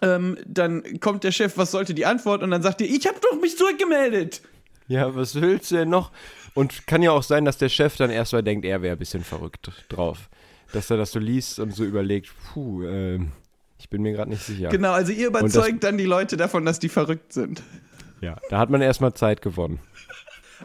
Ähm, 0.00 0.38
dann 0.46 1.00
kommt 1.00 1.24
der 1.24 1.32
Chef, 1.32 1.58
was 1.58 1.72
sollte 1.72 1.92
die 1.92 2.06
Antwort? 2.06 2.42
Und 2.42 2.52
dann 2.52 2.62
sagt 2.62 2.80
ihr, 2.80 2.88
ich 2.88 3.06
habe 3.06 3.18
doch 3.20 3.38
mich 3.38 3.58
zurückgemeldet. 3.58 4.40
Ja, 4.86 5.14
was 5.14 5.34
willst 5.34 5.70
du 5.70 5.76
denn 5.76 5.90
noch? 5.90 6.10
Und 6.54 6.86
kann 6.86 7.02
ja 7.02 7.12
auch 7.12 7.22
sein, 7.22 7.44
dass 7.44 7.58
der 7.58 7.68
Chef 7.68 7.96
dann 7.96 8.10
erstmal 8.10 8.42
denkt, 8.42 8.64
er 8.64 8.82
wäre 8.82 8.96
ein 8.96 8.98
bisschen 8.98 9.22
verrückt 9.24 9.70
drauf. 9.88 10.28
Dass 10.72 10.90
er 10.90 10.96
das 10.96 11.12
so 11.12 11.18
liest 11.18 11.58
und 11.60 11.74
so 11.74 11.84
überlegt, 11.84 12.30
puh, 12.52 12.82
ähm, 12.84 13.32
ich 13.78 13.88
bin 13.88 14.02
mir 14.02 14.12
gerade 14.12 14.30
nicht 14.30 14.42
sicher. 14.42 14.68
Genau, 14.68 14.92
also 14.92 15.12
ihr 15.12 15.30
das- 15.30 15.40
überzeugt 15.40 15.84
dann 15.84 15.96
die 15.98 16.04
Leute 16.04 16.36
davon, 16.36 16.64
dass 16.64 16.78
die 16.78 16.88
verrückt 16.88 17.32
sind. 17.32 17.62
Ja, 18.20 18.36
da 18.50 18.58
hat 18.58 18.68
man 18.70 18.82
erstmal 18.82 19.14
Zeit 19.14 19.40
gewonnen. 19.42 19.78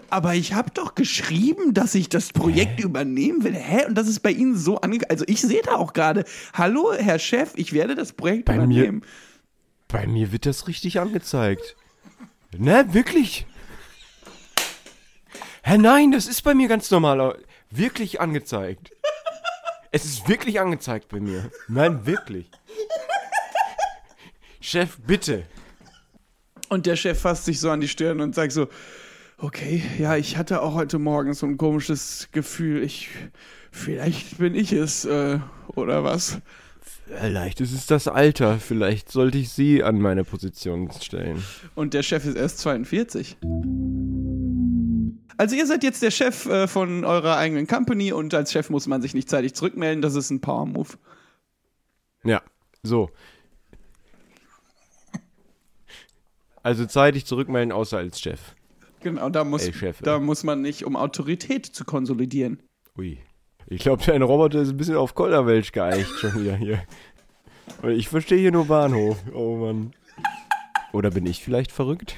Aber 0.09 0.33
ich 0.33 0.53
habe 0.55 0.71
doch 0.73 0.95
geschrieben, 0.95 1.73
dass 1.75 1.93
ich 1.93 2.09
das 2.09 2.31
Projekt 2.33 2.79
übernehmen 2.79 3.43
will. 3.43 3.53
Hä? 3.53 3.85
Und 3.85 3.95
das 3.95 4.07
ist 4.07 4.21
bei 4.21 4.31
Ihnen 4.31 4.57
so 4.57 4.81
angegangen. 4.81 5.11
Also 5.11 5.23
ich 5.27 5.39
sehe 5.41 5.61
da 5.63 5.75
auch 5.75 5.93
gerade, 5.93 6.23
hallo, 6.53 6.91
Herr 6.97 7.19
Chef, 7.19 7.51
ich 7.55 7.73
werde 7.73 7.93
das 7.93 8.11
Projekt 8.13 8.45
Bei 8.45 8.55
mir- 8.57 8.63
übernehmen. 8.63 9.01
Bei 9.87 10.07
mir 10.07 10.31
wird 10.31 10.47
das 10.47 10.67
richtig 10.67 10.99
angezeigt. 10.99 11.75
Ne, 12.57 12.85
wirklich? 12.91 13.45
Hä, 15.63 15.77
nein, 15.77 16.11
das 16.11 16.27
ist 16.27 16.41
bei 16.43 16.53
mir 16.53 16.67
ganz 16.67 16.91
normal. 16.91 17.37
Wirklich 17.69 18.19
angezeigt. 18.19 18.91
Es 19.91 20.05
ist 20.05 20.27
wirklich 20.27 20.59
angezeigt 20.59 21.09
bei 21.09 21.19
mir. 21.19 21.51
Nein, 21.67 22.05
wirklich. 22.05 22.49
Chef, 24.59 24.97
bitte. 25.05 25.43
Und 26.69 26.85
der 26.85 26.95
Chef 26.95 27.19
fasst 27.19 27.45
sich 27.45 27.59
so 27.59 27.69
an 27.69 27.81
die 27.81 27.87
Stirn 27.87 28.19
und 28.21 28.33
sagt 28.33 28.53
so, 28.53 28.67
okay, 29.37 29.83
ja, 29.99 30.15
ich 30.15 30.37
hatte 30.37 30.61
auch 30.61 30.73
heute 30.73 30.99
Morgen 30.99 31.33
so 31.33 31.45
ein 31.45 31.57
komisches 31.57 32.29
Gefühl. 32.31 32.81
Ich, 32.81 33.09
vielleicht 33.71 34.37
bin 34.39 34.55
ich 34.55 34.71
es, 34.71 35.05
äh, 35.05 35.39
oder 35.75 36.03
was? 36.03 36.39
Vielleicht 37.05 37.61
ist 37.61 37.73
es 37.73 37.85
das 37.85 38.07
Alter. 38.07 38.59
Vielleicht 38.59 39.11
sollte 39.11 39.37
ich 39.37 39.49
Sie 39.49 39.83
an 39.83 39.99
meine 39.99 40.23
Position 40.23 40.89
stellen. 40.91 41.43
Und 41.75 41.93
der 41.93 42.01
Chef 42.01 42.25
ist 42.25 42.37
erst 42.37 42.59
42. 42.59 43.37
Also 45.37 45.55
ihr 45.55 45.65
seid 45.65 45.83
jetzt 45.83 46.01
der 46.01 46.11
Chef 46.11 46.45
äh, 46.45 46.67
von 46.67 47.05
eurer 47.05 47.37
eigenen 47.37 47.67
Company 47.67 48.11
und 48.11 48.33
als 48.33 48.51
Chef 48.51 48.69
muss 48.69 48.87
man 48.87 49.01
sich 49.01 49.13
nicht 49.13 49.29
zeitig 49.29 49.53
zurückmelden. 49.53 50.01
Das 50.01 50.15
ist 50.15 50.29
ein 50.29 50.41
Power-Move. 50.41 50.89
Ja, 52.23 52.41
so. 52.83 53.09
Also 56.61 56.85
zeitig 56.85 57.25
zurückmelden, 57.25 57.71
außer 57.73 57.97
als 57.97 58.21
Chef. 58.21 58.39
Genau, 59.01 59.29
da 59.29 59.43
muss, 59.43 59.65
Ey, 59.65 59.73
Chef, 59.73 59.99
da 60.01 60.19
muss 60.19 60.43
man 60.43 60.61
nicht, 60.61 60.85
um 60.85 60.95
Autorität 60.95 61.65
zu 61.65 61.83
konsolidieren. 61.83 62.63
Ui. 62.97 63.17
Ich 63.67 63.81
glaube, 63.81 64.03
dein 64.05 64.21
Roboter 64.21 64.61
ist 64.61 64.69
ein 64.69 64.77
bisschen 64.77 64.95
auf 64.95 65.13
Kolderwelsch 65.13 65.71
geeicht 65.71 66.09
schon 66.19 66.41
wieder 66.41 66.55
hier. 66.55 66.83
Ich 67.83 68.07
verstehe 68.07 68.39
hier 68.39 68.51
nur 68.51 68.67
Bahnhof. 68.67 69.17
Oh 69.33 69.57
Mann. 69.57 69.93
Oder 70.93 71.11
bin 71.11 71.25
ich 71.25 71.43
vielleicht 71.43 71.71
verrückt? 71.71 72.15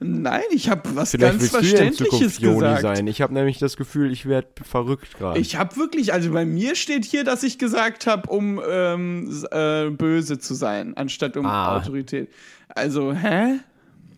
Nein, 0.00 0.42
ich 0.50 0.68
habe 0.68 0.94
was 0.96 1.12
Vielleicht 1.12 1.38
ganz 1.38 1.52
willst 1.52 1.54
du 1.54 1.58
ja 1.76 1.82
in 1.84 1.94
Verständliches 1.94 2.40
gesagt. 2.40 2.82
sein. 2.82 3.06
Ich 3.06 3.22
habe 3.22 3.32
nämlich 3.32 3.58
das 3.58 3.76
Gefühl, 3.76 4.12
ich 4.12 4.26
werde 4.26 4.48
verrückt 4.62 5.16
gerade. 5.18 5.38
Ich 5.38 5.56
habe 5.56 5.76
wirklich, 5.76 6.12
also 6.12 6.32
bei 6.32 6.44
mir 6.44 6.74
steht 6.74 7.04
hier, 7.04 7.24
dass 7.24 7.42
ich 7.42 7.58
gesagt 7.58 8.06
habe, 8.06 8.28
um 8.28 8.60
ähm, 8.68 9.44
äh, 9.50 9.90
böse 9.90 10.38
zu 10.38 10.54
sein, 10.54 10.96
anstatt 10.96 11.36
um 11.36 11.46
Ah. 11.46 11.76
Autorität. 11.78 12.28
Also, 12.68 13.12
hä? 13.14 13.60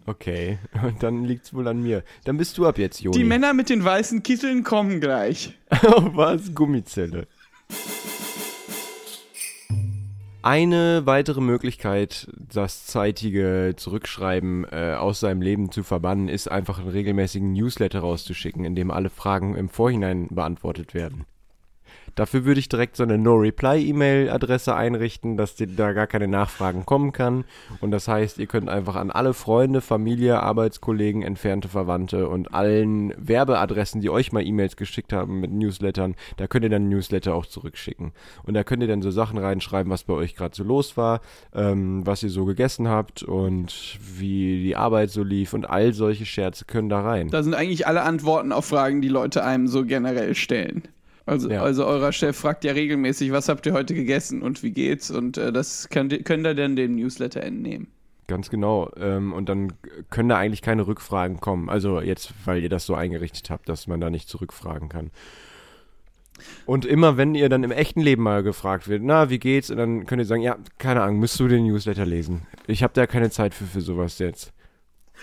Okay, 0.07 0.59
und 0.83 1.03
dann 1.03 1.25
liegt's 1.25 1.53
wohl 1.53 1.67
an 1.69 1.83
mir. 1.83 2.05
Dann 2.25 2.37
bist 2.37 2.57
du 2.59 2.67
ab 2.67 2.79
jetzt 2.79 3.01
Joni. 3.01 3.19
Die 3.19 3.25
Männer 3.25 3.53
mit 3.53 3.69
den 3.69 3.85
weißen 3.85 4.23
Kitteln 4.23 4.63
kommen 4.63 5.01
gleich. 5.01 5.57
Was? 5.71 6.55
Gummizelle. 6.55 7.27
Eine 10.47 11.07
weitere 11.07 11.41
Möglichkeit, 11.41 12.29
das 12.37 12.87
zeitige 12.87 13.75
Zurückschreiben 13.77 14.65
äh, 14.71 14.95
aus 14.97 15.19
seinem 15.19 15.43
Leben 15.43 15.73
zu 15.73 15.83
verbannen, 15.83 16.29
ist 16.29 16.49
einfach 16.49 16.79
einen 16.79 16.91
regelmäßigen 16.91 17.53
Newsletter 17.53 17.99
rauszuschicken, 17.99 18.65
in 18.65 18.77
dem 18.77 18.93
alle 18.93 19.11
Fragen 19.11 19.57
im 19.57 19.69
Vorhinein 19.69 20.29
beantwortet 20.31 20.95
werden. 20.95 21.25
Dafür 22.17 22.47
würde 22.47 22.59
ich 22.59 22.71
direkt 22.71 22.97
so 22.97 23.03
eine 23.03 23.19
No-Reply-E-Mail-Adresse 23.19 24.75
einrichten, 24.75 25.37
dass 25.37 25.55
dir 25.55 25.67
da 25.67 25.93
gar 25.93 26.07
keine 26.07 26.27
Nachfragen 26.27 26.87
kommen 26.87 27.13
kann. 27.13 27.45
Und 27.81 27.91
das 27.91 28.09
heißt, 28.09 28.39
ihr 28.39 28.47
könnt 28.47 28.71
einfach 28.71 28.97
an 28.97 29.11
alle 29.11 29.35
Freunde, 29.35 29.83
Familie, 29.83 30.43
Arbeitskollegen, 30.43 31.23
entfernte 31.23 31.69
Verwandte 31.69 32.29
und 32.29 32.55
allen 32.55 33.13
Werbeadressen, 33.19 34.01
die 34.01 34.09
euch 34.09 34.33
mal 34.33 34.45
E-Mails 34.45 34.77
geschickt 34.77 35.13
haben 35.13 35.41
mit 35.41 35.53
Newslettern, 35.53 36.15
da 36.39 36.47
könnt 36.47 36.65
ihr 36.65 36.71
dann 36.71 36.89
Newsletter 36.89 37.35
auch 37.35 37.45
zurückschicken. 37.45 38.13
Und 38.45 38.55
da 38.55 38.65
könnt 38.65 38.83
ihr 38.83 38.89
dann 38.89 39.03
so 39.03 39.11
Sachen 39.11 39.37
reinschreiben, 39.37 39.93
was 39.93 40.05
bei 40.05 40.15
euch 40.15 40.35
gerade 40.35 40.57
so 40.57 40.65
los 40.65 40.97
war, 40.97 41.21
ähm, 41.55 42.07
was 42.07 42.23
ihr 42.23 42.31
so 42.31 42.47
gegessen 42.47 42.89
habt 42.89 43.23
und 43.25 43.99
wie 44.01 44.63
die 44.63 44.75
Arbeit 44.75 45.11
so 45.11 45.23
lief 45.23 45.53
und 45.53 45.69
all 45.69 45.93
solche 45.93 46.25
Scherze 46.25 46.65
können 46.65 46.89
da 46.89 47.03
rein. 47.03 47.29
Da 47.29 47.43
sind 47.43 47.55
eigentlich 47.55 47.87
alle 47.87 48.03
Antworten 48.03 48.53
auf 48.53 48.65
Fragen, 48.65 49.03
die 49.03 49.09
Leute 49.09 49.45
einem 49.45 49.69
so 49.69 49.85
generell 49.85 50.35
stellen. 50.35 50.83
Also, 51.27 51.51
Ja. 51.51 51.63
also 51.63 51.85
euer 51.87 52.13
Chef 52.13 52.37
fragt 52.37 52.65
ja 52.65 52.73
regelmäßig, 52.73 53.33
was 53.33 53.49
habt 53.49 53.67
ihr 53.67 53.73
heute 53.73 53.95
gegessen 53.95 54.43
und 54.43 54.63
wie 54.63 54.71
geht's? 54.71 55.11
Und 55.11 55.37
äh, 55.37 55.53
das 55.53 55.89
ihr- 55.93 56.23
könnt 56.23 56.47
ihr 56.47 56.55
dann 56.55 56.77
dem 56.77 56.95
Newsletter 56.95 57.43
entnehmen. 57.43 57.89
Ganz 58.29 58.49
genau. 58.51 58.91
Ähm, 58.97 59.33
und 59.33 59.49
dann 59.49 59.73
können 60.11 60.29
da 60.29 60.37
eigentlich 60.37 60.63
keine 60.63 60.87
Rückfragen 60.87 61.39
kommen. 61.41 61.69
Also 61.69 62.01
jetzt, 62.01 62.33
weil 62.45 62.63
ihr 62.63 62.69
das 62.69 62.87
so 62.87 62.95
eingerichtet 62.95 63.51
habt, 63.51 63.69
dass 63.69 63.87
man 63.87 64.01
da 64.01 64.09
nicht 64.11 64.29
zurückfragen 64.29 64.89
kann. 64.89 65.11
Und 66.67 66.85
immer, 66.85 67.17
wenn 67.17 67.35
ihr 67.35 67.49
dann 67.49 67.65
im 67.65 67.71
echten 67.71 68.01
Leben 68.01 68.23
mal 68.23 68.43
gefragt 68.43 68.89
wird, 68.89 69.03
na, 69.03 69.31
wie 69.31 69.39
geht's? 69.39 69.71
Und 69.71 69.79
dann 69.79 70.07
könnt 70.07 70.21
ihr 70.21 70.27
sagen, 70.27 70.43
ja, 70.43 70.59
keine 70.79 71.03
Ahnung, 71.03 71.19
müsst 71.19 71.41
du 71.41 71.49
den 71.49 71.67
Newsletter 71.67 72.05
lesen. 72.05 72.43
Ich 72.67 72.83
habe 72.83 72.93
da 72.95 73.07
keine 73.07 73.31
Zeit 73.31 73.55
für, 73.55 73.65
für 73.65 73.81
sowas 73.81 74.19
jetzt. 74.19 74.53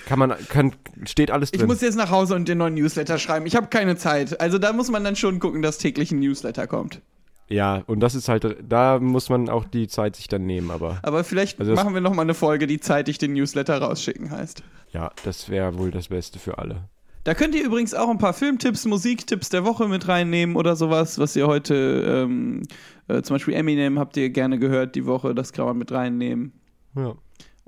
Kann 0.05 0.19
man, 0.19 0.33
kann, 0.49 0.73
steht 1.05 1.31
alles 1.31 1.49
Ich 1.53 1.59
drin. 1.59 1.67
muss 1.67 1.81
jetzt 1.81 1.95
nach 1.95 2.09
Hause 2.11 2.35
und 2.35 2.47
den 2.47 2.57
neuen 2.57 2.73
Newsletter 2.73 3.17
schreiben. 3.17 3.45
Ich 3.45 3.55
habe 3.55 3.67
keine 3.67 3.95
Zeit. 3.95 4.39
Also 4.41 4.57
da 4.57 4.73
muss 4.73 4.89
man 4.91 5.03
dann 5.03 5.15
schon 5.15 5.39
gucken, 5.39 5.61
dass 5.61 5.77
täglich 5.77 6.11
ein 6.11 6.19
Newsletter 6.19 6.67
kommt. 6.67 7.01
ja, 7.47 7.83
und 7.87 7.99
das 7.99 8.15
ist 8.15 8.27
halt, 8.29 8.45
da 8.67 8.99
muss 8.99 9.29
man 9.29 9.49
auch 9.49 9.65
die 9.65 9.87
Zeit 9.87 10.15
sich 10.15 10.27
dann 10.27 10.45
nehmen, 10.45 10.71
aber 10.71 10.99
Aber 11.03 11.23
vielleicht 11.23 11.59
Also 11.59 11.73
machen 11.73 11.93
wir 11.93 12.01
noch 12.01 12.13
mal 12.13 12.23
eine 12.23 12.33
Folge, 12.33 12.67
die 12.67 12.79
zeitig 12.79 13.17
den 13.17 13.33
Newsletter 13.33 13.77
rausschicken 13.77 14.31
heißt. 14.31 14.63
ja, 14.91 15.11
das 15.23 15.49
wäre 15.49 15.77
wohl 15.77 15.91
das 15.91 16.07
Beste 16.09 16.39
für 16.39 16.57
alle. 16.57 16.89
Da 17.25 17.33
könnt 17.35 17.55
ihr 17.55 17.63
übrigens 17.63 17.93
auch 17.93 18.09
ein 18.09 18.17
paar 18.17 18.33
Filmtipps, 18.33 18.85
Musiktipps 18.85 19.47
der 19.47 19.63
Woche 19.63 19.87
mit 19.87 20.09
reinnehmen 20.09 20.57
oder 20.57 20.75
sowas, 20.75 21.17
was 21.19 21.35
ihr 21.37 21.47
heute, 21.47 22.25
ähm, 22.25 22.63
äh, 23.07 23.21
zum 23.21 23.35
Beispiel 23.35 23.53
Eminem 23.53 23.97
habt 23.97 24.17
ihr 24.17 24.29
gerne 24.29 24.59
gehört 24.59 24.95
die 24.95 25.05
Woche, 25.05 25.33
das 25.33 25.53
kann 25.53 25.65
man 25.65 25.77
mit 25.77 25.93
reinnehmen. 25.93 26.51
Ja. 26.95 27.13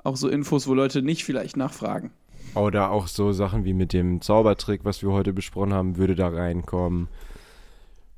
Auch 0.05 0.17
so 0.17 0.29
Infos, 0.29 0.67
wo 0.67 0.75
Leute 0.75 1.01
nicht 1.01 1.25
vielleicht 1.25 1.57
nachfragen. 1.57 2.11
Oder 2.53 2.91
auch 2.91 3.07
so 3.07 3.31
Sachen 3.31 3.65
wie 3.65 3.73
mit 3.73 3.91
dem 3.91 4.21
Zaubertrick, 4.21 4.85
was 4.85 5.01
wir 5.01 5.11
heute 5.11 5.33
besprochen 5.33 5.73
haben, 5.73 5.97
würde 5.97 6.13
da 6.13 6.27
reinkommen. 6.27 7.07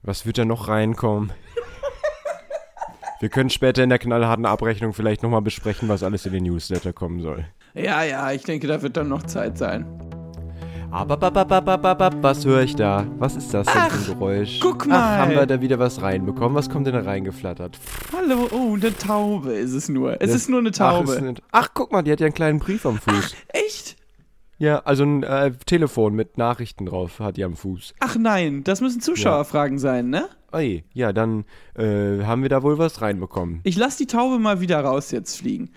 Was 0.04 0.26
wird 0.26 0.38
da 0.38 0.44
noch 0.44 0.68
reinkommen? 0.68 1.32
Wir 3.20 3.30
können 3.30 3.50
später 3.50 3.84
in 3.84 3.90
der 3.90 3.98
knallharten 3.98 4.46
Abrechnung 4.46 4.94
vielleicht 4.94 5.24
nochmal 5.24 5.42
besprechen, 5.42 5.90
was 5.90 6.04
alles 6.04 6.28
in 6.28 6.34
den 6.34 6.44
Newsletter 6.44 6.94
kommen 6.94 7.20
soll. 7.20 7.46
Ja, 7.74 8.04
ja, 8.04 8.32
ich 8.32 8.44
denke, 8.44 8.68
da 8.68 8.84
wird 8.84 8.96
dann 8.96 9.08
noch 9.08 9.24
Zeit 9.24 9.58
sein. 9.58 9.88
Aber 10.90 11.20
was 12.22 12.46
höre 12.46 12.62
ich 12.62 12.76
da? 12.76 13.06
Was 13.18 13.36
ist 13.36 13.54
das 13.54 13.68
denn 13.68 13.76
für 13.76 13.80
ein 13.82 14.06
Geräusch? 14.06 14.60
guck 14.62 14.84
Ach, 14.84 14.88
mal. 14.88 15.18
haben 15.20 15.32
wir 15.32 15.46
da 15.46 15.60
wieder 15.62 15.80
was 15.80 16.02
reinbekommen? 16.02 16.56
Was 16.56 16.70
kommt 16.70 16.88
denn 16.88 16.94
da 16.94 17.02
reingeflattert? 17.02 17.78
Hallo, 18.16 18.48
oh, 18.52 18.76
eine 18.76 18.96
Taube 18.98 19.52
ist 19.54 19.74
es 19.74 19.90
nur. 19.90 20.14
Es 20.22 20.32
Das- 20.32 20.36
ist 20.42 20.50
nur 20.50 20.60
eine 20.60 20.70
Ach, 20.70 20.74
Taube. 20.78 21.12
ist 21.12 21.18
eine- 21.18 21.34
Ach, 21.52 21.70
guck 21.74 21.92
mal, 21.92 22.02
die 22.04 22.12
hat 22.12 22.20
ja 22.20 22.26
einen 22.28 22.34
kleinen 22.34 22.60
Brief 22.60 22.86
am 22.86 22.98
Fuß. 23.00 23.36
Echt? 23.50 23.98
Ja, 24.60 24.80
also 24.80 25.04
ein 25.04 25.24
äh, 25.24 25.52
Telefon 25.66 26.16
mit 26.16 26.38
Nachrichten 26.38 26.86
drauf 26.88 27.20
hat 27.20 27.38
die 27.38 27.44
am 27.44 27.56
Fuß. 27.56 27.94
Ach 28.00 28.16
nein, 28.18 28.64
das 28.64 28.82
müssen 28.82 29.02
Zuschauerfragen 29.02 29.78
sein, 29.78 30.10
ne? 30.10 30.28
Oi, 30.54 30.84
ja, 30.94 31.12
dann 31.14 31.44
äh, 31.76 32.24
haben 32.24 32.42
wir 32.42 32.50
da 32.50 32.64
wohl 32.64 32.78
was 32.80 33.02
reinbekommen. 33.02 33.60
Ich 33.64 33.76
lass 33.78 33.98
die 33.98 34.08
Taube 34.08 34.40
mal 34.40 34.62
wieder 34.62 34.80
raus 34.80 35.12
jetzt 35.12 35.38
fliegen. 35.38 35.70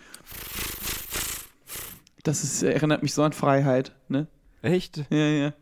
Das 2.22 2.44
ist, 2.44 2.62
erinnert 2.62 3.02
mich 3.02 3.12
so 3.12 3.22
an 3.22 3.32
Freiheit, 3.32 3.92
ne? 4.08 4.28
Echt? 4.62 5.04
Ja, 5.10 5.16
ja. 5.16 5.52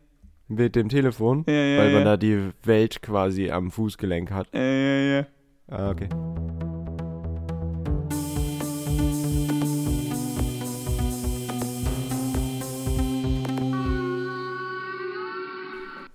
Mit 0.49 0.75
dem 0.75 0.89
Telefon? 0.89 1.45
Ja, 1.47 1.53
ja, 1.53 1.79
Weil 1.79 1.91
man 1.91 1.99
ja. 1.99 2.05
da 2.05 2.17
die 2.17 2.51
Welt 2.63 3.01
quasi 3.01 3.49
am 3.49 3.71
Fußgelenk 3.71 4.31
hat. 4.31 4.47
Ja, 4.53 4.61
ja, 4.61 5.19
ja. 5.19 5.25
Ah, 5.67 5.89
okay. 5.91 6.09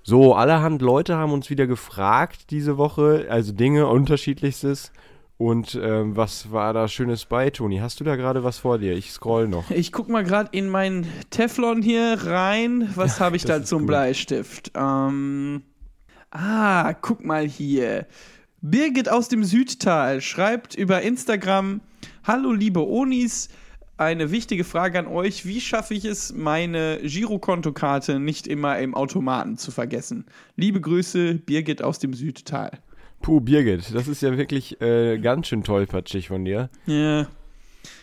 So, 0.02 0.34
allerhand 0.34 0.82
Leute 0.82 1.16
haben 1.16 1.32
uns 1.32 1.48
wieder 1.48 1.66
gefragt 1.66 2.50
diese 2.50 2.76
Woche, 2.76 3.26
also 3.30 3.52
Dinge 3.52 3.86
unterschiedlichstes. 3.86 4.92
Und 5.36 5.78
ähm, 5.82 6.16
was 6.16 6.52
war 6.52 6.72
da 6.72 6.86
Schönes 6.86 7.24
bei, 7.24 7.50
Toni? 7.50 7.78
Hast 7.78 7.98
du 7.98 8.04
da 8.04 8.14
gerade 8.14 8.44
was 8.44 8.58
vor 8.58 8.78
dir? 8.78 8.92
Ich 8.94 9.10
scroll 9.10 9.48
noch. 9.48 9.70
Ich 9.70 9.90
guck 9.90 10.08
mal 10.08 10.22
gerade 10.22 10.50
in 10.52 10.68
meinen 10.68 11.06
Teflon 11.30 11.82
hier 11.82 12.18
rein. 12.24 12.88
Was 12.94 13.18
habe 13.18 13.36
ich 13.36 13.44
da 13.44 13.64
zum 13.64 13.80
gut. 13.80 13.88
Bleistift? 13.88 14.70
Ähm, 14.76 15.62
ah, 16.30 16.92
guck 16.92 17.24
mal 17.24 17.46
hier. 17.46 18.06
Birgit 18.60 19.08
aus 19.08 19.28
dem 19.28 19.42
Südtal 19.42 20.20
schreibt 20.20 20.76
über 20.76 21.02
Instagram: 21.02 21.80
Hallo, 22.22 22.52
liebe 22.52 22.86
Onis. 22.86 23.48
Eine 23.96 24.30
wichtige 24.30 24.62
Frage 24.62 25.00
an 25.00 25.08
euch: 25.08 25.44
Wie 25.46 25.60
schaffe 25.60 25.94
ich 25.94 26.04
es, 26.04 26.32
meine 26.32 27.00
Girokontokarte 27.02 28.20
nicht 28.20 28.46
immer 28.46 28.78
im 28.78 28.94
Automaten 28.94 29.56
zu 29.56 29.72
vergessen? 29.72 30.26
Liebe 30.54 30.80
Grüße, 30.80 31.34
Birgit 31.34 31.82
aus 31.82 31.98
dem 31.98 32.14
Südtal. 32.14 32.78
Puh, 33.24 33.40
Birgit, 33.40 33.94
das 33.94 34.06
ist 34.06 34.20
ja 34.20 34.36
wirklich 34.36 34.82
äh, 34.82 35.16
ganz 35.16 35.46
schön 35.48 35.64
tollpatschig 35.64 36.28
von 36.28 36.44
dir. 36.44 36.68
Ja. 36.84 37.26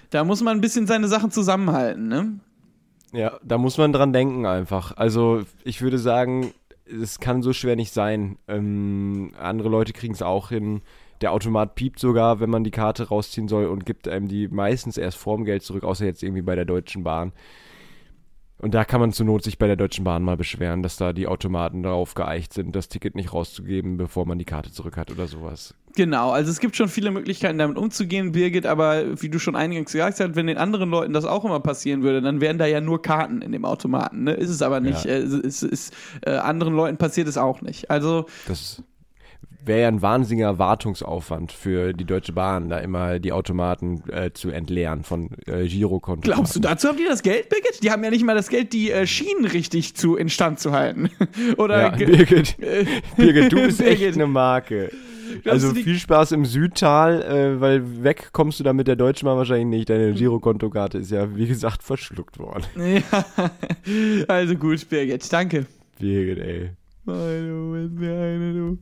Da 0.10 0.24
muss 0.24 0.42
man 0.42 0.58
ein 0.58 0.62
bisschen 0.62 0.88
seine 0.88 1.08
Sachen 1.08 1.30
zusammenhalten, 1.30 2.08
ne? 2.08 2.40
Ja, 3.14 3.38
da 3.44 3.60
muss 3.60 3.78
man 3.78 3.94
dran 3.94 4.14
denken 4.14 4.48
einfach. 4.48 4.98
Also 4.98 5.44
ich 5.64 5.84
würde 5.84 6.00
sagen, 6.00 6.56
es 6.86 7.20
kann 7.20 7.44
so 7.44 7.54
schwer 7.54 7.76
nicht 7.76 7.94
sein. 7.94 8.40
Ähm, 8.48 9.30
andere 9.40 9.70
Leute 9.70 9.94
kriegen 9.94 10.16
es 10.16 10.24
auch 10.24 10.50
hin. 10.50 10.82
Der 11.22 11.34
Automat 11.34 11.76
piept 11.76 12.00
sogar, 12.00 12.40
wenn 12.40 12.50
man 12.50 12.64
die 12.64 12.72
Karte 12.72 13.10
rausziehen 13.10 13.48
soll 13.48 13.68
und 13.68 13.86
gibt 13.86 14.08
einem 14.08 14.28
die 14.28 14.48
meistens 14.48 14.98
erst 14.98 15.20
vorm 15.20 15.46
Geld 15.46 15.62
zurück, 15.62 15.84
außer 15.84 16.04
jetzt 16.04 16.24
irgendwie 16.24 16.42
bei 16.42 16.56
der 16.56 16.66
Deutschen 16.66 17.04
Bahn. 17.04 17.32
Und 18.62 18.76
da 18.76 18.86
kann 18.86 19.02
man 19.02 19.12
zur 19.12 19.26
Not 19.26 19.44
sich 19.44 19.58
bei 19.58 19.66
der 19.66 19.76
Deutschen 19.76 20.04
Bahn 20.04 20.22
mal 20.22 20.38
beschweren, 20.38 20.84
dass 20.84 20.96
da 20.96 21.14
die 21.14 21.26
Automaten 21.26 21.82
darauf 21.82 22.14
geeicht 22.14 22.54
sind, 22.54 22.76
das 22.76 22.90
Ticket 22.90 23.16
nicht 23.16 23.34
rauszugeben, 23.34 23.98
bevor 23.98 24.28
man 24.28 24.38
die 24.38 24.46
Karte 24.46 24.72
zurück 24.72 24.98
hat 24.98 25.10
oder 25.10 25.26
sowas. 25.26 25.74
Genau, 25.96 26.30
also 26.30 26.52
es 26.52 26.60
gibt 26.60 26.76
schon 26.76 26.88
viele 26.88 27.10
Möglichkeiten, 27.10 27.58
damit 27.58 27.78
umzugehen, 27.78 28.32
Birgit, 28.32 28.68
aber 28.68 29.20
wie 29.22 29.30
du 29.30 29.40
schon 29.40 29.56
eingangs 29.56 29.92
gesagt 29.92 30.20
hast, 30.20 30.36
wenn 30.36 30.46
den 30.46 30.60
anderen 30.60 30.92
Leuten 30.92 31.12
das 31.12 31.26
auch 31.26 31.44
immer 31.44 31.60
passieren 31.60 32.04
würde, 32.04 32.22
dann 32.22 32.40
wären 32.40 32.60
da 32.60 32.68
ja 32.68 32.82
nur 32.82 33.02
Karten 33.02 33.42
in 33.42 33.52
dem 33.52 33.66
Automaten. 33.66 34.24
Ne? 34.24 34.34
Ist 34.34 34.52
es 34.52 34.62
aber 34.62 34.80
nicht. 34.80 35.06
Ja. 35.06 35.12
Äh, 35.12 35.24
es 35.24 35.64
ist, 35.64 35.94
äh, 36.22 36.32
anderen 36.32 36.76
Leuten 36.76 36.98
passiert 36.98 37.28
es 37.28 37.38
auch 37.38 37.62
nicht. 37.62 37.90
Also, 37.90 38.26
Das 38.48 38.84
wäre 39.64 39.82
ja 39.82 39.88
ein 39.88 40.02
wahnsinniger 40.02 40.58
Wartungsaufwand 40.58 41.52
für 41.52 41.94
die 41.94 42.06
Deutsche 42.06 42.34
Bahn, 42.34 42.70
da 42.70 42.80
immer 42.80 43.20
die 43.20 43.32
Automaten 43.32 44.02
äh, 44.10 44.32
zu 44.34 44.50
entleeren 44.50 45.04
von 45.04 45.30
äh, 45.46 45.68
Girokonten. 45.68 46.24
glaubst 46.24 46.56
du, 46.56 46.60
dazu 46.60 46.88
haben 46.88 46.98
die 46.98 47.06
das 47.06 47.22
Geld, 47.22 47.50
Birgit? 47.50 47.84
Die 47.84 47.92
haben 47.92 48.04
ja 48.04 48.10
nicht 48.10 48.26
mal 48.26 48.34
das 48.36 48.50
Geld, 48.50 48.74
die 48.74 48.92
äh, 48.92 49.06
Schienen 49.06 49.46
richtig 49.46 49.96
zu 49.96 50.16
instand 50.16 50.60
zu 50.60 50.72
halten. 50.72 51.10
Oder 51.58 51.82
Ja, 51.82 51.90
Birgit, 51.90 52.58
äh, 52.64 52.86
Birgit, 53.16 53.52
du 53.52 53.58
bist 53.58 53.82
echt 53.82 54.00
Birgit. 54.00 54.16
eine 54.16 54.28
Marke. 54.28 54.92
Glaubst 55.44 55.48
Also 55.64 55.74
du, 55.74 55.82
viel 55.82 55.98
Spaß 55.98 56.34
im 56.34 56.44
Südtal, 56.46 57.22
äh, 57.22 57.62
weil 57.62 58.04
weg 58.04 58.30
kommst 58.34 58.60
du 58.60 58.64
da 58.64 58.74
mit 58.74 58.88
der 58.88 58.96
Deutschen 58.98 59.28
Bahn 59.28 59.38
wahrscheinlich 59.38 59.68
nicht. 59.68 59.90
Deine 59.90 60.12
Girokontokarte 60.14 60.98
ist 60.98 61.12
ja, 61.12 61.36
wie 61.36 61.48
gesagt, 61.48 61.84
verschluckt 61.84 62.40
worden. 62.40 62.64
Ja, 62.76 64.26
also 64.28 64.56
gut, 64.56 64.90
Birgit, 64.90 65.32
danke. 65.32 65.68
Birgit, 66.00 66.40
ey. 66.40 66.72
Hallo, 67.08 67.76
ist 67.76 67.94
mir 67.94 68.12
eine, 68.12 68.54
du. 68.54 68.78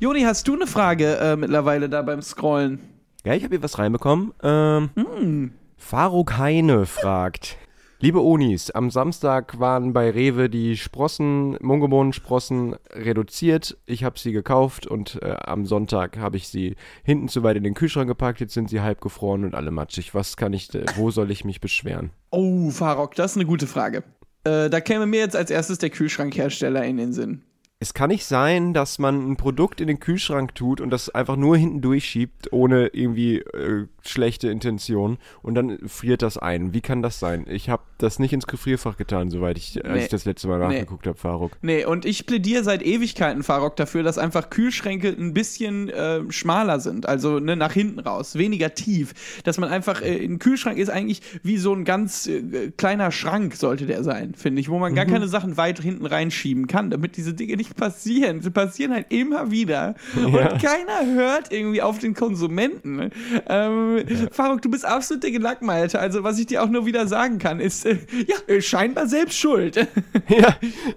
Joni, 0.00 0.22
hast 0.22 0.46
du 0.48 0.54
eine 0.54 0.66
Frage 0.66 1.16
äh, 1.16 1.36
mittlerweile 1.36 1.88
da 1.88 2.02
beim 2.02 2.22
Scrollen? 2.22 2.80
Ja, 3.24 3.34
ich 3.34 3.44
habe 3.44 3.54
hier 3.56 3.62
was 3.62 3.78
reinbekommen. 3.78 4.32
Ähm, 4.42 4.90
Hm. 4.94 5.52
Faruk 5.76 6.38
Heine 6.38 6.86
fragt. 6.86 7.56
Liebe 8.00 8.22
Onis, 8.22 8.70
am 8.70 8.90
Samstag 8.90 9.58
waren 9.58 9.92
bei 9.92 10.10
Rewe 10.10 10.48
die 10.48 10.76
Sprossen, 10.76 11.56
Mungobohnen-Sprossen 11.60 12.76
reduziert. 12.92 13.76
Ich 13.86 14.04
habe 14.04 14.16
sie 14.20 14.30
gekauft 14.30 14.86
und 14.86 15.20
äh, 15.20 15.34
am 15.44 15.66
Sonntag 15.66 16.16
habe 16.16 16.36
ich 16.36 16.46
sie 16.46 16.76
hinten 17.02 17.26
zu 17.26 17.42
weit 17.42 17.56
in 17.56 17.64
den 17.64 17.74
Kühlschrank 17.74 18.06
gepackt. 18.06 18.38
Jetzt 18.38 18.54
sind 18.54 18.70
sie 18.70 18.80
halb 18.82 19.00
gefroren 19.00 19.42
und 19.42 19.56
alle 19.56 19.72
matschig. 19.72 20.14
Was 20.14 20.36
kann 20.36 20.52
ich, 20.52 20.72
äh, 20.76 20.84
wo 20.94 21.10
soll 21.10 21.32
ich 21.32 21.44
mich 21.44 21.60
beschweren? 21.60 22.10
Oh, 22.30 22.70
Farok, 22.70 23.16
das 23.16 23.32
ist 23.32 23.36
eine 23.36 23.46
gute 23.46 23.66
Frage. 23.66 24.04
Äh, 24.44 24.70
da 24.70 24.80
käme 24.80 25.06
mir 25.06 25.18
jetzt 25.18 25.34
als 25.34 25.50
erstes 25.50 25.78
der 25.78 25.90
Kühlschrankhersteller 25.90 26.84
in 26.84 26.98
den 26.98 27.12
Sinn. 27.12 27.42
Es 27.80 27.94
kann 27.94 28.08
nicht 28.08 28.24
sein, 28.24 28.74
dass 28.74 28.98
man 28.98 29.30
ein 29.30 29.36
Produkt 29.36 29.80
in 29.80 29.86
den 29.86 30.00
Kühlschrank 30.00 30.52
tut 30.56 30.80
und 30.80 30.90
das 30.90 31.10
einfach 31.10 31.36
nur 31.36 31.56
hinten 31.56 31.80
durchschiebt, 31.80 32.52
ohne 32.52 32.88
irgendwie 32.88 33.38
äh, 33.38 33.86
schlechte 34.02 34.48
Intention 34.48 35.16
und 35.42 35.54
dann 35.54 35.78
friert 35.88 36.22
das 36.22 36.38
ein. 36.38 36.74
Wie 36.74 36.80
kann 36.80 37.02
das 37.02 37.20
sein? 37.20 37.46
Ich 37.48 37.70
habe 37.70 37.84
das 37.98 38.18
nicht 38.18 38.32
ins 38.32 38.46
Gefrierfach 38.46 38.96
getan, 38.96 39.30
soweit 39.30 39.58
ich, 39.58 39.84
als 39.84 39.94
Nee. 39.94 40.02
ich 40.04 40.08
das 40.08 40.24
letzte 40.24 40.48
Mal 40.48 40.58
Nee. 40.58 40.74
nachgeguckt 40.74 41.06
habe, 41.06 41.18
Faruk. 41.18 41.52
Nee, 41.62 41.84
und 41.84 42.04
ich 42.04 42.26
plädiere 42.26 42.62
seit 42.64 42.82
Ewigkeiten, 42.82 43.42
Farok, 43.42 43.76
dafür, 43.76 44.02
dass 44.02 44.18
einfach 44.18 44.50
Kühlschränke 44.50 45.08
ein 45.08 45.34
bisschen 45.34 45.88
äh, 45.90 46.20
schmaler 46.30 46.80
sind. 46.80 47.06
Also 47.08 47.38
ne, 47.40 47.56
nach 47.56 47.72
hinten 47.72 47.98
raus, 47.98 48.36
weniger 48.36 48.74
tief. 48.74 49.40
Dass 49.44 49.58
man 49.58 49.68
einfach, 49.68 50.00
äh, 50.02 50.24
ein 50.24 50.38
Kühlschrank 50.38 50.78
ist 50.78 50.88
eigentlich 50.90 51.22
wie 51.42 51.58
so 51.58 51.72
ein 51.74 51.84
ganz 51.84 52.26
äh, 52.26 52.70
kleiner 52.76 53.10
Schrank, 53.10 53.54
sollte 53.56 53.86
der 53.86 54.02
sein, 54.04 54.34
finde 54.34 54.60
ich, 54.60 54.68
wo 54.68 54.78
man 54.78 54.94
gar 54.94 55.06
keine 55.06 55.28
Sachen 55.28 55.56
weit 55.56 55.80
hinten 55.80 56.06
reinschieben 56.06 56.66
kann, 56.68 56.90
damit 56.90 57.16
diese 57.16 57.34
Dinge 57.34 57.56
nicht 57.56 57.76
passieren. 57.76 58.40
Sie 58.42 58.50
passieren 58.50 58.92
halt 58.92 59.06
immer 59.10 59.50
wieder. 59.50 59.94
Und 60.16 60.32
keiner 60.34 61.14
hört 61.14 61.52
irgendwie 61.52 61.82
auf 61.82 61.98
den 61.98 62.14
Konsumenten. 62.14 63.10
Ähm, 63.48 64.04
Farok, 64.30 64.62
du 64.62 64.70
bist 64.70 64.84
absolut 64.84 65.22
der 65.22 65.30
Gelackmeierte. 65.32 65.98
Also, 65.98 66.22
was 66.22 66.38
ich 66.38 66.46
dir 66.46 66.62
auch 66.62 66.68
nur 66.68 66.86
wieder 66.86 67.06
sagen 67.06 67.38
kann, 67.38 67.60
ist, 67.60 67.87
ja, 68.26 68.36
äh, 68.54 68.60
scheinbar 68.60 69.06
selbst 69.06 69.38
schuld. 69.38 69.86
Ja, 70.28 70.56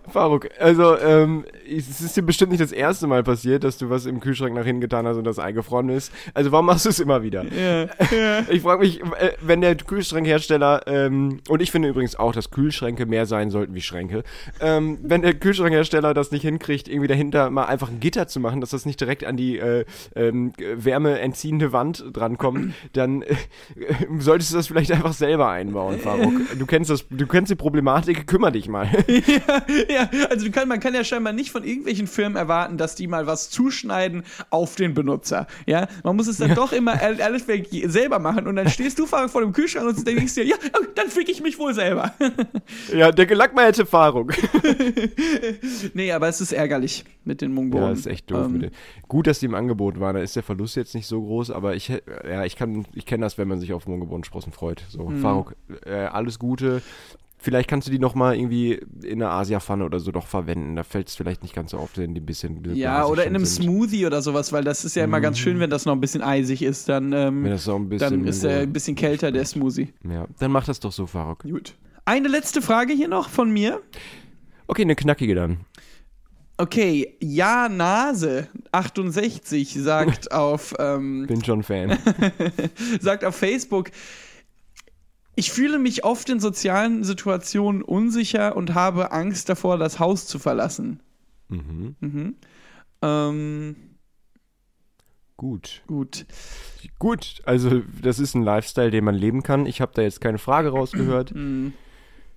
Faruk, 0.09 0.49
also 0.59 0.97
ähm, 0.97 1.45
es 1.65 2.01
ist 2.01 2.17
dir 2.17 2.21
bestimmt 2.21 2.51
nicht 2.51 2.61
das 2.61 2.71
erste 2.71 3.07
Mal 3.07 3.23
passiert, 3.23 3.63
dass 3.63 3.77
du 3.77 3.89
was 3.89 4.05
im 4.05 4.19
Kühlschrank 4.19 4.53
nach 4.53 4.65
hinten 4.65 4.81
getan 4.81 5.07
hast 5.07 5.17
und 5.17 5.23
das 5.23 5.39
eingefroren 5.39 5.89
ist. 5.89 6.11
Also 6.33 6.51
warum 6.51 6.65
machst 6.65 6.85
du 6.85 6.89
es 6.89 6.99
immer 6.99 7.23
wieder? 7.23 7.45
ja, 7.45 7.83
ja. 8.15 8.41
Ich 8.49 8.61
frage 8.61 8.81
mich, 8.81 9.01
äh, 9.01 9.31
wenn 9.41 9.61
der 9.61 9.75
Kühlschrankhersteller, 9.75 10.81
ähm, 10.87 11.39
und 11.47 11.61
ich 11.61 11.71
finde 11.71 11.87
übrigens 11.87 12.15
auch, 12.15 12.33
dass 12.33 12.51
Kühlschränke 12.51 13.05
mehr 13.05 13.25
sein 13.25 13.51
sollten 13.51 13.73
wie 13.73 13.81
Schränke, 13.81 14.23
ähm, 14.59 14.99
wenn 15.01 15.21
der 15.21 15.33
Kühlschrankhersteller 15.33 16.13
das 16.13 16.31
nicht 16.31 16.41
hinkriegt, 16.41 16.87
irgendwie 16.87 17.07
dahinter 17.07 17.49
mal 17.49 17.65
einfach 17.65 17.89
ein 17.89 17.99
Gitter 17.99 18.27
zu 18.27 18.39
machen, 18.39 18.59
dass 18.59 18.71
das 18.71 18.85
nicht 18.85 18.99
direkt 18.99 19.23
an 19.23 19.37
die 19.37 19.57
äh, 19.57 19.85
ähm, 20.15 20.53
wärmeentziehende 20.57 21.71
Wand 21.71 22.03
drankommt, 22.11 22.73
dann 22.93 23.21
äh, 23.21 23.35
solltest 24.19 24.51
du 24.51 24.57
das 24.57 24.67
vielleicht 24.67 24.91
einfach 24.91 25.13
selber 25.13 25.49
einbauen, 25.49 25.99
Faruk. 25.99 26.33
Du 26.57 26.65
kennst 26.65 26.80
das, 26.89 27.05
du 27.09 27.27
kennst 27.27 27.51
die 27.51 27.55
Problematik, 27.55 28.27
kümmere 28.27 28.53
dich 28.53 28.67
mal. 28.67 28.89
ja, 29.07 29.63
ja, 29.89 30.09
also 30.29 30.49
kann, 30.51 30.67
man 30.67 30.79
kann 30.79 30.93
ja 30.93 31.03
scheinbar 31.03 31.33
nicht 31.33 31.51
von 31.51 31.63
irgendwelchen 31.63 32.07
Firmen 32.07 32.35
erwarten, 32.35 32.77
dass 32.77 32.95
die 32.95 33.07
mal 33.07 33.27
was 33.27 33.49
zuschneiden 33.49 34.23
auf 34.49 34.75
den 34.75 34.93
Benutzer. 34.93 35.47
Ja, 35.65 35.87
man 36.03 36.15
muss 36.15 36.27
es 36.27 36.37
dann 36.37 36.55
doch 36.55 36.71
immer 36.71 37.01
all- 37.01 37.21
alles 37.21 37.45
selber 37.85 38.19
machen 38.19 38.47
und 38.47 38.55
dann 38.55 38.69
stehst 38.69 38.99
du 38.99 39.05
vor 39.05 39.41
dem 39.41 39.53
Kühlschrank 39.53 39.87
und 39.87 40.07
denkst 40.07 40.35
dir, 40.35 40.45
ja, 40.45 40.55
oh, 40.79 40.85
dann 40.95 41.09
fick 41.09 41.29
ich 41.29 41.41
mich 41.41 41.59
wohl 41.59 41.73
selber. 41.73 42.13
ja, 42.93 43.11
der 43.11 43.25
gelackmeierte 43.25 43.85
Faruk. 43.85 44.33
nee, 45.93 46.11
aber 46.11 46.27
es 46.27 46.41
ist 46.41 46.51
ärgerlich 46.51 47.03
mit 47.23 47.41
den 47.41 47.53
Mungbohnen. 47.53 47.87
Ja, 47.87 47.93
ist 47.93 48.07
echt 48.07 48.31
doof. 48.31 48.47
Ähm, 48.47 48.69
gut, 49.07 49.27
dass 49.27 49.39
die 49.39 49.45
im 49.45 49.55
Angebot 49.55 49.99
waren. 49.99 50.15
Da 50.15 50.21
ist 50.21 50.35
der 50.35 50.43
Verlust 50.43 50.75
jetzt 50.75 50.95
nicht 50.95 51.07
so 51.07 51.21
groß, 51.21 51.51
aber 51.51 51.75
ich, 51.75 51.89
ja, 51.89 52.45
ich 52.45 52.55
kann, 52.55 52.85
ich 52.93 53.05
kenne 53.05 53.25
das, 53.25 53.37
wenn 53.37 53.47
man 53.47 53.59
sich 53.59 53.73
auf 53.73 53.87
Mohngebotensprossen 53.87 54.51
freut. 54.51 54.83
So, 54.89 55.09
Mhm. 55.09 55.17
Faruk, 55.21 55.55
äh, 55.85 55.91
alles 56.05 56.39
Gute. 56.39 56.81
Vielleicht 57.43 57.67
kannst 57.67 57.87
du 57.87 57.91
die 57.91 57.97
noch 57.97 58.13
mal 58.13 58.35
irgendwie 58.35 58.79
in 59.03 59.21
einer 59.21 59.31
Asia-Pfanne 59.31 59.83
oder 59.83 59.99
so 59.99 60.11
doch 60.11 60.27
verwenden. 60.27 60.75
Da 60.75 60.83
fällt 60.83 61.07
es 61.07 61.15
vielleicht 61.15 61.41
nicht 61.41 61.55
ganz 61.55 61.71
so 61.71 61.77
auf, 61.79 61.89
wenn 61.95 62.13
die 62.13 62.21
ein 62.21 62.25
bisschen 62.27 62.63
ja, 62.75 63.03
oder 63.07 63.23
in 63.23 63.29
einem 63.35 63.45
sind. 63.45 63.63
Smoothie 63.63 64.05
oder 64.05 64.21
sowas, 64.21 64.53
weil 64.53 64.63
das 64.63 64.85
ist 64.85 64.95
ja 64.95 65.03
immer 65.05 65.19
ganz 65.21 65.39
schön, 65.39 65.59
wenn 65.59 65.71
das 65.71 65.87
noch 65.87 65.93
ein 65.93 65.99
bisschen 66.01 66.21
eisig 66.21 66.61
ist. 66.61 66.87
Dann, 66.87 67.11
ähm, 67.13 67.43
Wenn 67.43 67.49
das 67.51 67.63
so 67.63 67.75
ein 67.75 67.89
bisschen. 67.89 68.19
dann 68.19 68.27
ist 68.27 68.43
er 68.43 68.59
ein 68.59 68.71
bisschen 68.71 68.95
kälter, 68.95 69.31
der 69.31 69.43
Smoothie. 69.45 69.87
ja, 70.07 70.27
dann 70.37 70.51
mach 70.51 70.65
das 70.65 70.79
doch 70.79 70.91
so, 70.91 71.07
Faruk. 71.07 71.39
Gut. 71.41 71.73
Eine 72.05 72.27
letzte 72.27 72.61
Frage 72.61 72.93
hier 72.93 73.07
noch 73.07 73.27
von 73.29 73.49
mir. 73.51 73.81
Okay, 74.67 74.83
eine 74.83 74.95
knackige 74.95 75.33
dann. 75.33 75.61
Okay, 76.57 77.17
Ja 77.19 77.69
Nase 77.69 78.47
68 78.71 79.73
sagt 79.73 80.31
auf 80.31 80.75
ähm, 80.79 81.25
Bin 81.27 81.43
schon 81.43 81.63
Fan. 81.63 81.97
sagt 82.99 83.25
auf 83.25 83.35
Facebook, 83.35 83.91
ich 85.35 85.51
fühle 85.51 85.79
mich 85.79 86.03
oft 86.03 86.29
in 86.29 86.39
sozialen 86.39 87.03
Situationen 87.03 87.81
unsicher 87.81 88.55
und 88.55 88.73
habe 88.73 89.11
Angst 89.11 89.49
davor, 89.49 89.77
das 89.77 89.99
Haus 89.99 90.27
zu 90.27 90.39
verlassen. 90.39 91.01
mhm. 91.49 91.95
Mhm. 91.99 92.35
Ähm, 93.01 93.75
Gut. 95.37 95.81
gut. 95.87 96.27
Gut, 96.99 97.41
also 97.45 97.81
das 97.99 98.19
ist 98.19 98.35
ein 98.35 98.43
Lifestyle, 98.43 98.91
den 98.91 99.03
man 99.03 99.15
leben 99.15 99.41
kann. 99.41 99.65
Ich 99.65 99.81
habe 99.81 99.91
da 99.95 100.03
jetzt 100.03 100.21
keine 100.21 100.37
Frage 100.37 100.69
rausgehört. 100.69 101.33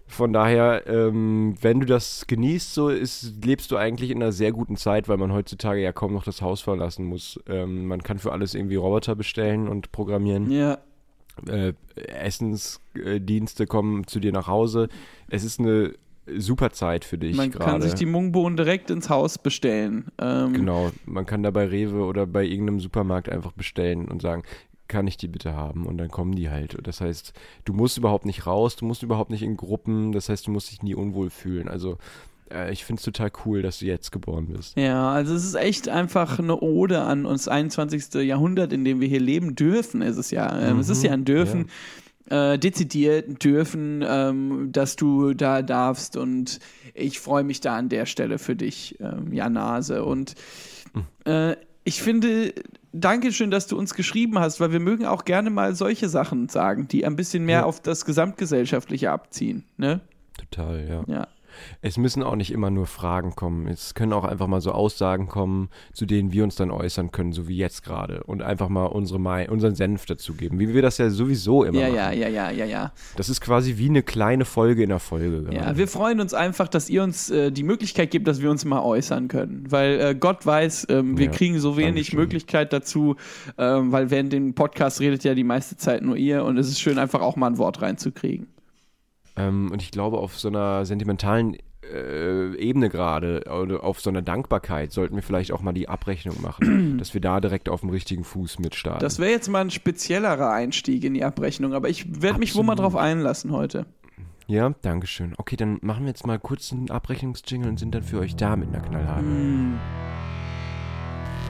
Von 0.06 0.32
daher, 0.32 0.86
ähm, 0.86 1.54
wenn 1.60 1.80
du 1.80 1.86
das 1.86 2.26
genießt, 2.26 2.74
so 2.74 2.88
ist, 2.88 3.44
lebst 3.44 3.70
du 3.70 3.76
eigentlich 3.76 4.10
in 4.10 4.22
einer 4.22 4.32
sehr 4.32 4.52
guten 4.52 4.76
Zeit, 4.76 5.08
weil 5.08 5.16
man 5.16 5.32
heutzutage 5.32 5.80
ja 5.80 5.92
kaum 5.92 6.12
noch 6.12 6.24
das 6.24 6.42
Haus 6.42 6.60
verlassen 6.60 7.06
muss. 7.06 7.40
Ähm, 7.48 7.86
man 7.86 8.02
kann 8.02 8.18
für 8.18 8.30
alles 8.32 8.54
irgendwie 8.54 8.76
Roboter 8.76 9.16
bestellen 9.16 9.66
und 9.66 9.92
programmieren. 9.92 10.50
Ja. 10.50 10.78
Äh, 11.48 11.72
Essensdienste 11.96 13.66
kommen 13.66 14.06
zu 14.06 14.20
dir 14.20 14.32
nach 14.32 14.46
Hause. 14.46 14.88
Es 15.28 15.42
ist 15.44 15.58
eine 15.58 15.94
super 16.38 16.70
Zeit 16.70 17.04
für 17.04 17.18
dich 17.18 17.36
Man 17.36 17.50
gerade. 17.50 17.64
kann 17.64 17.82
sich 17.82 17.94
die 17.94 18.06
Mungbohnen 18.06 18.56
direkt 18.56 18.90
ins 18.90 19.10
Haus 19.10 19.38
bestellen. 19.38 20.06
Ähm, 20.18 20.52
Genau, 20.52 20.90
man 21.06 21.26
kann 21.26 21.42
da 21.42 21.50
bei 21.50 21.66
Rewe 21.66 22.04
oder 22.04 22.26
bei 22.26 22.44
irgendeinem 22.44 22.80
Supermarkt 22.80 23.28
einfach 23.28 23.52
bestellen 23.52 24.08
und 24.08 24.22
sagen, 24.22 24.42
kann 24.88 25.07
ich 25.07 25.16
die 25.16 25.29
bitte 25.29 25.55
haben? 25.55 25.87
Und 25.87 25.99
dann 25.99 26.09
kommen 26.09 26.35
die 26.35 26.51
halt. 26.51 26.77
Das 26.83 27.01
heißt, 27.01 27.33
du 27.64 27.73
musst 27.73 27.99
überhaupt 27.99 28.27
nicht 28.27 28.47
raus, 28.47 28.77
du 28.77 28.85
musst 28.85 29.03
überhaupt 29.03 29.31
nicht 29.31 29.42
in 29.42 29.57
Gruppen, 29.57 30.12
das 30.12 30.29
heißt, 30.29 30.47
du 30.47 30.51
musst 30.51 30.70
dich 30.70 30.83
nie 30.83 30.94
unwohl 30.94 31.31
fühlen. 31.31 31.68
Also, 31.68 31.99
äh, 32.51 32.73
ich 32.73 32.85
finde 32.85 33.01
es 33.01 33.05
total 33.05 33.31
cool, 33.44 33.62
dass 33.62 33.79
du 33.79 33.87
jetzt 33.87 34.12
geboren 34.12 34.47
bist. 34.47 34.77
Ja, 34.77 35.11
also 35.11 35.35
es 35.35 35.44
ist 35.44 35.55
echt 35.55 35.88
einfach 35.88 36.38
eine 36.38 36.61
Ode 36.61 37.03
an 37.03 37.27
uns 37.27 37.49
21. 37.49 38.14
Jahrhundert, 38.23 38.73
in 38.73 38.85
dem 38.85 39.01
wir 39.01 39.09
hier 39.09 39.20
leben 39.20 39.55
dürfen, 39.55 40.03
ist 40.03 40.16
es 40.16 40.31
ja. 40.31 40.59
Ähm, 40.61 40.79
es 40.79 40.88
ist 40.88 41.03
ja 41.03 41.12
ein 41.12 41.25
Dürfen, 41.25 41.70
äh, 42.31 42.59
dezidiert 42.59 43.44
dürfen, 43.44 44.05
ähm, 44.07 44.68
dass 44.73 44.97
du 44.97 45.35
da 45.35 45.62
darfst 45.62 46.16
und 46.16 46.59
ich 46.94 47.20
freue 47.20 47.44
mich 47.44 47.61
da 47.61 47.77
an 47.77 47.88
der 47.88 48.07
Stelle 48.07 48.38
für 48.38 48.57
dich, 48.57 48.97
ähm, 49.01 49.33
Janase. 49.33 50.05
Und 50.05 50.35
äh, 51.25 51.57
ich 51.85 52.01
finde, 52.01 52.55
Dankeschön, 52.96 53.50
dass 53.50 53.66
du 53.66 53.76
uns 53.76 53.94
geschrieben 53.94 54.38
hast, 54.38 54.61
weil 54.61 54.70
wir 54.72 54.78
mögen 54.80 55.04
auch 55.04 55.24
gerne 55.24 55.50
mal 55.50 55.74
solche 55.74 56.09
Sachen 56.09 56.48
sagen, 56.48 56.87
die 56.87 57.04
ein 57.04 57.16
bisschen 57.16 57.44
mehr 57.44 57.61
Ja. 57.61 57.64
auf 57.64 57.80
das 57.80 58.04
Gesamtgesellschaftliche 58.04 59.11
abziehen. 59.11 59.64
Ne? 59.76 60.00
Total, 60.38 60.87
ja. 60.88 61.04
Ja. 61.12 61.28
Es 61.82 61.96
müssen 61.96 62.22
auch 62.22 62.36
nicht 62.36 62.52
immer 62.52 62.70
nur 62.70 62.86
Fragen 62.86 63.34
kommen. 63.34 63.66
Es 63.66 63.94
können 63.94 64.12
auch 64.12 64.24
einfach 64.24 64.46
mal 64.46 64.60
so 64.60 64.72
Aussagen 64.72 65.26
kommen, 65.28 65.68
zu 65.92 66.06
denen 66.06 66.32
wir 66.32 66.44
uns 66.44 66.56
dann 66.56 66.70
äußern 66.70 67.10
können, 67.10 67.32
so 67.32 67.48
wie 67.48 67.56
jetzt 67.56 67.82
gerade. 67.84 68.22
Und 68.24 68.42
einfach 68.42 68.68
mal 68.68 68.86
unsere 68.86 69.20
Mei 69.20 69.48
unseren 69.50 69.74
Senf 69.74 70.06
dazugeben, 70.06 70.58
wie 70.58 70.72
wir 70.74 70.82
das 70.82 70.98
ja 70.98 71.10
sowieso 71.10 71.64
immer 71.64 71.78
Ja, 71.80 71.86
machen. 71.88 71.96
ja, 71.96 72.12
ja, 72.12 72.28
ja, 72.28 72.50
ja, 72.50 72.64
ja. 72.64 72.92
Das 73.16 73.28
ist 73.28 73.40
quasi 73.40 73.76
wie 73.78 73.88
eine 73.88 74.02
kleine 74.02 74.44
Folge 74.44 74.82
in 74.82 74.88
der 74.90 74.98
Folge. 74.98 75.44
Ja, 75.50 75.60
gerade. 75.64 75.78
wir 75.78 75.88
freuen 75.88 76.20
uns 76.20 76.34
einfach, 76.34 76.68
dass 76.68 76.88
ihr 76.90 77.02
uns 77.02 77.30
äh, 77.30 77.50
die 77.50 77.62
Möglichkeit 77.62 78.10
gebt, 78.10 78.26
dass 78.28 78.40
wir 78.40 78.50
uns 78.50 78.64
mal 78.64 78.80
äußern 78.82 79.28
können. 79.28 79.64
Weil 79.68 80.00
äh, 80.00 80.14
Gott 80.14 80.44
weiß, 80.46 80.86
ähm, 80.90 81.18
wir 81.18 81.26
Ja, 81.26 81.32
kriegen 81.32 81.58
so 81.58 81.76
wenig. 81.76 82.12
Möglichkeit 82.14 82.72
dazu, 82.72 83.16
ähm, 83.58 83.92
weil 83.92 84.10
während 84.10 84.32
dem 84.32 84.54
Podcast 84.54 85.00
redet 85.00 85.24
ja 85.24 85.34
die 85.34 85.44
meiste 85.44 85.76
Zeit 85.76 86.02
nur 86.02 86.16
ihr 86.16 86.44
und 86.44 86.58
es 86.58 86.68
ist 86.68 86.80
schön, 86.80 86.98
einfach 86.98 87.20
auch 87.20 87.36
mal 87.36 87.48
ein 87.48 87.58
Wort 87.58 87.82
reinzukriegen. 87.82 88.46
Ähm, 89.37 89.70
und 89.73 89.83
ich 89.83 89.90
glaube, 89.90 90.18
auf 90.18 90.38
so 90.38 90.49
einer 90.49 90.85
sentimentalen 90.85 91.57
äh, 91.92 92.57
Ebene 92.57 92.88
gerade, 92.88 93.44
oder 93.51 93.85
auf 93.85 94.01
so 94.01 94.11
einer 94.11 94.23
Dankbarkeit, 94.23 94.92
sollten 94.92 95.16
wir 95.16 95.23
vielleicht 95.23 95.53
auch 95.53 95.61
mal 95.61 95.73
die 95.73 95.88
Abrechnung 95.88 96.40
machen, 96.40 96.99
dass 96.99 97.14
wir 97.14 97.20
da 97.20 97.40
direkt 97.40 97.68
auf 97.68 97.81
dem 97.81 97.90
richtigen 97.90 98.25
Fuß 98.25 98.59
mitstarten. 98.59 99.01
Das 99.01 99.18
wäre 99.18 99.31
jetzt 99.31 99.49
mal 99.49 99.61
ein 99.61 99.70
speziellerer 99.70 100.53
Einstieg 100.53 101.05
in 101.05 101.14
die 101.14 101.25
Abrechnung, 101.25 101.75
aber 101.75 101.88
ich 101.88 102.23
werde 102.23 102.38
mich 102.38 102.55
wohl 102.55 102.64
mal 102.64 102.75
drauf 102.75 102.97
einlassen 102.97 103.53
heute. 103.53 103.87
ja, 104.47 104.75
Dankeschön. 104.83 105.35
Okay, 105.37 105.57
dann 105.57 105.79
machen 105.83 106.05
wir 106.05 106.09
jetzt 106.09 106.27
mal 106.27 106.38
kurz 106.38 106.73
einen 106.73 106.90
Abrechnungsjingle 106.90 107.68
und 107.68 107.79
sind 107.79 107.94
dann 107.94 108.03
für 108.03 108.20
euch 108.20 108.37
da 108.37 108.57
mit 108.57 108.68
einer 108.68 108.81
knallharten. 108.81 109.79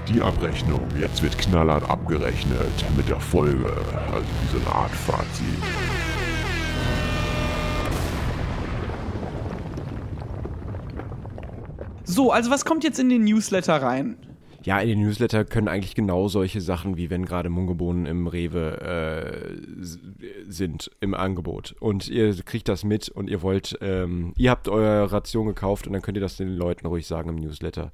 Die 0.09 0.20
Abrechnung. 0.20 0.83
Jetzt 1.01 1.23
wird 1.23 1.38
knallhart 1.38 1.88
abgerechnet 1.88 2.85
mit 2.94 3.09
der 3.09 3.20
Folge. 3.20 3.73
Also 4.12 4.27
wie 4.42 4.59
so 4.59 4.66
eine 4.66 4.77
Art 4.77 4.90
Fazit. 4.90 5.93
So, 12.14 12.31
also 12.31 12.48
was 12.48 12.64
kommt 12.64 12.85
jetzt 12.85 13.00
in 13.00 13.09
den 13.09 13.24
Newsletter 13.24 13.83
rein? 13.83 14.16
Ja, 14.62 14.79
in 14.79 14.88
den 14.88 15.03
Newsletter 15.03 15.44
können 15.44 15.66
eigentlich 15.66 15.96
genau 15.96 16.29
solche 16.29 16.61
Sachen, 16.61 16.96
wie 16.96 17.11
wenn 17.11 17.27
gerade 17.27 17.50
Mungobohnen 17.50 18.07
im 18.07 18.29
Rewe 18.29 18.81
äh, 18.81 19.57
sind 20.46 20.92
im 21.00 21.12
Angebot. 21.14 21.74
Und 21.81 22.09
ihr 22.09 22.33
kriegt 22.44 22.68
das 22.68 22.85
mit 22.85 23.09
und 23.09 23.29
ihr 23.29 23.42
wollt, 23.42 23.77
ähm, 23.81 24.33
ihr 24.37 24.53
habt 24.53 24.68
eure 24.68 25.11
Ration 25.11 25.48
gekauft 25.48 25.88
und 25.88 25.92
dann 25.92 26.03
könnt 26.03 26.16
ihr 26.16 26.20
das 26.20 26.37
den 26.37 26.55
Leuten 26.55 26.87
ruhig 26.87 27.09
sagen 27.09 27.31
im 27.31 27.35
Newsletter. 27.35 27.90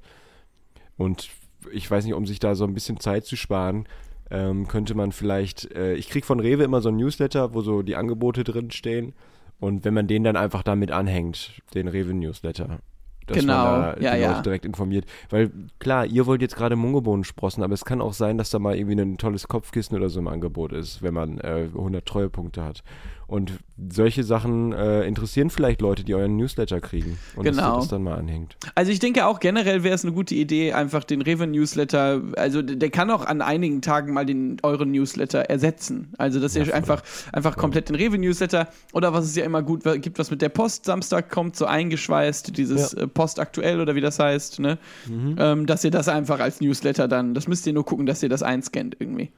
Und 0.97 1.29
ich 1.73 1.89
weiß 1.89 2.05
nicht, 2.05 2.13
um 2.13 2.27
sich 2.27 2.37
da 2.37 2.53
so 2.53 2.63
ein 2.65 2.75
bisschen 2.75 2.99
Zeit 2.99 3.25
zu 3.25 3.35
sparen, 3.35 3.87
ähm, 4.29 4.67
könnte 4.67 4.93
man 4.93 5.13
vielleicht, 5.13 5.73
äh, 5.73 5.95
ich 5.95 6.09
krieg 6.09 6.25
von 6.25 6.39
Rewe 6.39 6.63
immer 6.63 6.81
so 6.81 6.89
ein 6.89 6.97
Newsletter, 6.97 7.55
wo 7.55 7.61
so 7.61 7.81
die 7.81 7.95
Angebote 7.95 8.43
drin 8.43 8.69
stehen. 8.69 9.13
Und 9.59 9.83
wenn 9.83 9.95
man 9.95 10.05
den 10.05 10.23
dann 10.23 10.35
einfach 10.35 10.61
damit 10.61 10.91
anhängt, 10.91 11.61
den 11.73 11.87
Rewe-Newsletter, 11.87 12.79
dass 13.27 13.37
Genau, 13.37 13.63
man 13.63 13.81
da 13.81 13.95
ja, 13.99 14.15
die 14.15 14.21
ja. 14.21 14.31
Leute 14.31 14.43
direkt 14.43 14.65
informiert. 14.65 15.05
Weil 15.29 15.51
klar, 15.79 16.05
ihr 16.05 16.25
wollt 16.25 16.41
jetzt 16.41 16.55
gerade 16.55 16.75
Mungobohnen 16.75 17.23
sprossen, 17.23 17.63
aber 17.63 17.73
es 17.73 17.85
kann 17.85 18.01
auch 18.01 18.13
sein, 18.13 18.37
dass 18.37 18.49
da 18.49 18.59
mal 18.59 18.75
irgendwie 18.75 18.99
ein 19.01 19.17
tolles 19.17 19.47
Kopfkissen 19.47 19.95
oder 19.97 20.09
so 20.09 20.19
im 20.19 20.27
Angebot 20.27 20.73
ist, 20.73 21.01
wenn 21.01 21.13
man 21.13 21.39
äh, 21.39 21.67
100 21.73 22.05
Treuepunkte 22.05 22.63
hat. 22.63 22.83
Und 23.31 23.59
solche 23.89 24.25
Sachen 24.25 24.73
äh, 24.73 25.03
interessieren 25.07 25.49
vielleicht 25.49 25.79
Leute, 25.79 26.03
die 26.03 26.13
euren 26.13 26.35
Newsletter 26.35 26.81
kriegen. 26.81 27.17
Und 27.37 27.45
Genau. 27.45 27.77
das 27.77 27.87
dann 27.87 28.03
mal 28.03 28.17
anhängt. 28.17 28.57
Also 28.75 28.91
ich 28.91 28.99
denke 28.99 29.25
auch 29.25 29.39
generell 29.39 29.85
wäre 29.85 29.95
es 29.95 30.03
eine 30.03 30.13
gute 30.13 30.35
Idee, 30.35 30.73
einfach 30.73 31.05
den 31.05 31.21
Rewe-Newsletter, 31.21 32.21
also 32.35 32.61
der 32.61 32.89
kann 32.89 33.09
auch 33.09 33.25
an 33.25 33.41
einigen 33.41 33.81
Tagen 33.81 34.11
mal 34.11 34.25
den 34.25 34.57
euren 34.63 34.91
Newsletter 34.91 35.39
ersetzen. 35.49 36.13
Also 36.17 36.41
dass 36.41 36.57
ihr 36.57 36.75
einfach, 36.75 37.03
einfach 37.31 37.55
komplett 37.55 37.87
den 37.87 37.95
Rewe-Newsletter 37.95 38.67
oder 38.91 39.13
was 39.13 39.23
es 39.23 39.35
ja 39.37 39.45
immer 39.45 39.63
gut 39.63 39.83
gibt, 40.01 40.19
was 40.19 40.29
mit 40.29 40.41
der 40.41 40.49
Post 40.49 40.83
Samstag 40.83 41.29
kommt, 41.29 41.55
so 41.55 41.65
eingeschweißt, 41.65 42.57
dieses 42.57 42.93
äh, 42.95 43.07
Post 43.07 43.39
aktuell 43.39 43.79
oder 43.79 43.95
wie 43.95 44.01
das 44.01 44.19
heißt, 44.19 44.59
ne? 44.59 44.77
Ähm, 45.09 45.67
dass 45.67 45.85
ihr 45.85 45.91
das 45.91 46.09
einfach 46.09 46.41
als 46.41 46.59
Newsletter 46.59 47.07
dann, 47.07 47.33
das 47.33 47.47
müsst 47.47 47.65
ihr 47.65 47.71
nur 47.71 47.85
gucken, 47.85 48.05
dass 48.05 48.21
ihr 48.21 48.29
das 48.29 48.43
einscannt 48.43 48.97
irgendwie. 48.99 49.31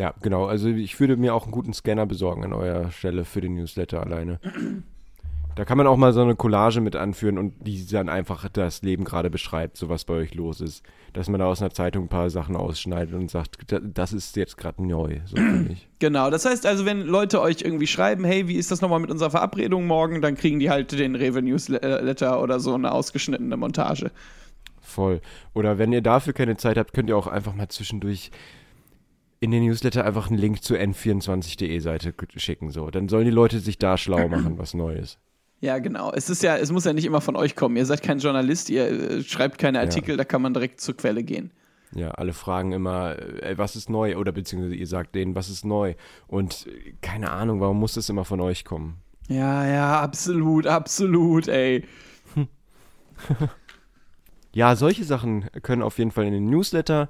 Ja, 0.00 0.14
genau. 0.22 0.46
Also 0.46 0.68
ich 0.68 0.98
würde 0.98 1.16
mir 1.18 1.34
auch 1.34 1.42
einen 1.44 1.52
guten 1.52 1.74
Scanner 1.74 2.06
besorgen 2.06 2.42
an 2.44 2.54
eurer 2.54 2.90
Stelle 2.90 3.26
für 3.26 3.42
den 3.42 3.54
Newsletter 3.54 4.00
alleine. 4.02 4.40
Da 5.56 5.64
kann 5.66 5.76
man 5.76 5.86
auch 5.86 5.96
mal 5.98 6.12
so 6.14 6.22
eine 6.22 6.36
Collage 6.36 6.80
mit 6.80 6.96
anführen 6.96 7.36
und 7.36 7.66
die 7.66 7.84
dann 7.86 8.08
einfach 8.08 8.48
das 8.48 8.80
Leben 8.80 9.04
gerade 9.04 9.28
beschreibt, 9.28 9.76
so 9.76 9.90
was 9.90 10.06
bei 10.06 10.14
euch 10.14 10.34
los 10.34 10.62
ist. 10.62 10.82
Dass 11.12 11.28
man 11.28 11.40
da 11.40 11.46
aus 11.46 11.60
einer 11.60 11.72
Zeitung 11.72 12.04
ein 12.04 12.08
paar 12.08 12.30
Sachen 12.30 12.56
ausschneidet 12.56 13.14
und 13.14 13.30
sagt, 13.30 13.70
"Da- 13.70 13.80
das 13.80 14.12
ist 14.14 14.36
jetzt 14.36 14.56
gerade 14.56 14.82
neu, 14.82 15.18
so 15.26 15.36
für 15.36 15.42
mich. 15.42 15.86
Genau, 15.98 16.30
das 16.30 16.46
heißt 16.46 16.64
also, 16.64 16.86
wenn 16.86 17.02
Leute 17.02 17.42
euch 17.42 17.60
irgendwie 17.60 17.86
schreiben, 17.86 18.24
hey, 18.24 18.48
wie 18.48 18.54
ist 18.54 18.70
das 18.70 18.80
nochmal 18.80 19.00
mit 19.00 19.10
unserer 19.10 19.28
Verabredung 19.30 19.86
morgen, 19.86 20.22
dann 20.22 20.34
kriegen 20.34 20.60
die 20.60 20.70
halt 20.70 20.92
den 20.98 21.14
Rewe-Newsletter 21.14 22.40
oder 22.42 22.58
so 22.58 22.72
eine 22.72 22.92
ausgeschnittene 22.92 23.58
Montage. 23.58 24.10
Voll. 24.80 25.20
Oder 25.52 25.76
wenn 25.76 25.92
ihr 25.92 26.00
dafür 26.00 26.32
keine 26.32 26.56
Zeit 26.56 26.78
habt, 26.78 26.94
könnt 26.94 27.10
ihr 27.10 27.18
auch 27.18 27.26
einfach 27.26 27.54
mal 27.54 27.68
zwischendurch 27.68 28.30
in 29.40 29.50
den 29.50 29.64
Newsletter 29.64 30.04
einfach 30.04 30.28
einen 30.28 30.38
Link 30.38 30.62
zur 30.62 30.78
n24.de 30.78 31.78
Seite 31.80 32.14
schicken. 32.36 32.70
So. 32.70 32.90
Dann 32.90 33.08
sollen 33.08 33.24
die 33.24 33.30
Leute 33.30 33.58
sich 33.58 33.78
da 33.78 33.96
schlau 33.96 34.28
machen, 34.28 34.58
was 34.58 34.74
Neues. 34.74 35.18
Ja, 35.60 35.78
genau. 35.78 36.12
Es 36.12 36.30
ist 36.30 36.42
ja, 36.42 36.56
es 36.56 36.70
muss 36.72 36.84
ja 36.84 36.92
nicht 36.92 37.04
immer 37.04 37.20
von 37.20 37.36
euch 37.36 37.56
kommen. 37.56 37.76
Ihr 37.76 37.86
seid 37.86 38.02
kein 38.02 38.18
Journalist, 38.18 38.70
ihr 38.70 38.86
äh, 38.86 39.22
schreibt 39.22 39.58
keine 39.58 39.80
Artikel, 39.80 40.16
da 40.16 40.24
kann 40.24 40.42
man 40.42 40.54
direkt 40.54 40.80
zur 40.80 40.96
Quelle 40.96 41.22
gehen. 41.22 41.50
Ja, 41.92 42.12
alle 42.12 42.32
fragen 42.32 42.72
immer, 42.72 43.18
äh, 43.18 43.58
was 43.58 43.76
ist 43.76 43.90
neu? 43.90 44.16
Oder 44.16 44.32
beziehungsweise 44.32 44.74
ihr 44.74 44.86
sagt 44.86 45.14
denen, 45.14 45.34
was 45.34 45.50
ist 45.50 45.64
neu? 45.64 45.94
Und 46.28 46.66
äh, 46.66 46.94
keine 47.00 47.30
Ahnung, 47.30 47.60
warum 47.60 47.80
muss 47.80 47.94
das 47.94 48.08
immer 48.08 48.24
von 48.24 48.40
euch 48.40 48.64
kommen? 48.64 48.98
Ja, 49.28 49.66
ja, 49.66 50.00
absolut, 50.00 50.66
absolut, 50.66 51.48
ey. 51.48 51.84
Ja, 54.52 54.74
solche 54.74 55.04
Sachen 55.04 55.48
können 55.62 55.82
auf 55.82 55.98
jeden 55.98 56.10
Fall 56.10 56.24
in 56.24 56.32
den 56.32 56.50
Newsletter. 56.50 57.08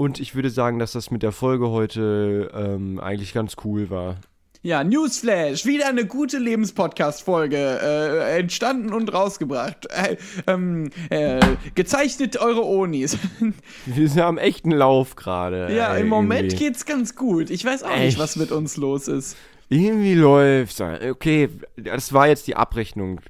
Und 0.00 0.18
ich 0.18 0.34
würde 0.34 0.48
sagen, 0.48 0.78
dass 0.78 0.92
das 0.92 1.10
mit 1.10 1.22
der 1.22 1.30
Folge 1.30 1.68
heute 1.68 2.50
ähm, 2.54 2.98
eigentlich 3.00 3.34
ganz 3.34 3.56
cool 3.66 3.90
war. 3.90 4.16
Ja, 4.62 4.82
Newsflash, 4.82 5.66
wieder 5.66 5.88
eine 5.88 6.06
gute 6.06 6.38
Lebenspodcast-Folge, 6.38 7.58
äh, 7.82 8.38
entstanden 8.38 8.94
und 8.94 9.12
rausgebracht. 9.12 9.88
Äh, 9.90 10.16
ähm, 10.46 10.88
äh, 11.10 11.40
gezeichnet 11.74 12.38
eure 12.38 12.64
Onis. 12.64 13.18
Wir 13.84 14.08
sind 14.08 14.22
am 14.22 14.38
echten 14.38 14.70
Lauf 14.70 15.16
gerade. 15.16 15.70
ja, 15.76 15.94
im 15.96 16.08
Moment 16.08 16.44
irgendwie. 16.54 16.64
geht's 16.64 16.86
ganz 16.86 17.14
gut. 17.14 17.50
Ich 17.50 17.62
weiß 17.62 17.82
auch 17.82 17.90
nicht, 17.90 18.00
Echt? 18.00 18.18
was 18.18 18.36
mit 18.36 18.52
uns 18.52 18.78
los 18.78 19.06
ist. 19.06 19.36
Irgendwie 19.68 20.14
läuft's. 20.14 20.80
Okay, 20.80 21.50
das 21.76 22.14
war 22.14 22.26
jetzt 22.26 22.46
die 22.46 22.56
Abrechnung. 22.56 23.20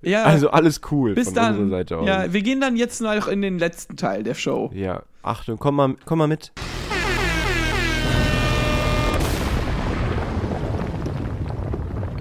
Ja, 0.00 0.22
Also 0.22 0.50
alles 0.52 0.80
cool 0.92 1.14
bis 1.14 1.24
von 1.24 1.34
dann. 1.34 1.58
unserer 1.58 1.78
Seite 1.78 1.98
aus. 1.98 2.06
Ja, 2.06 2.32
wir 2.32 2.42
gehen 2.42 2.60
dann 2.60 2.76
jetzt 2.76 3.00
noch 3.00 3.26
in 3.26 3.42
den 3.42 3.58
letzten 3.58 3.96
Teil 3.96 4.22
der 4.22 4.34
Show. 4.34 4.70
ja. 4.72 5.02
Achtung, 5.22 5.58
komm 5.58 5.76
mal, 5.76 5.96
komm 6.04 6.18
mal 6.18 6.28
mit. 6.28 6.52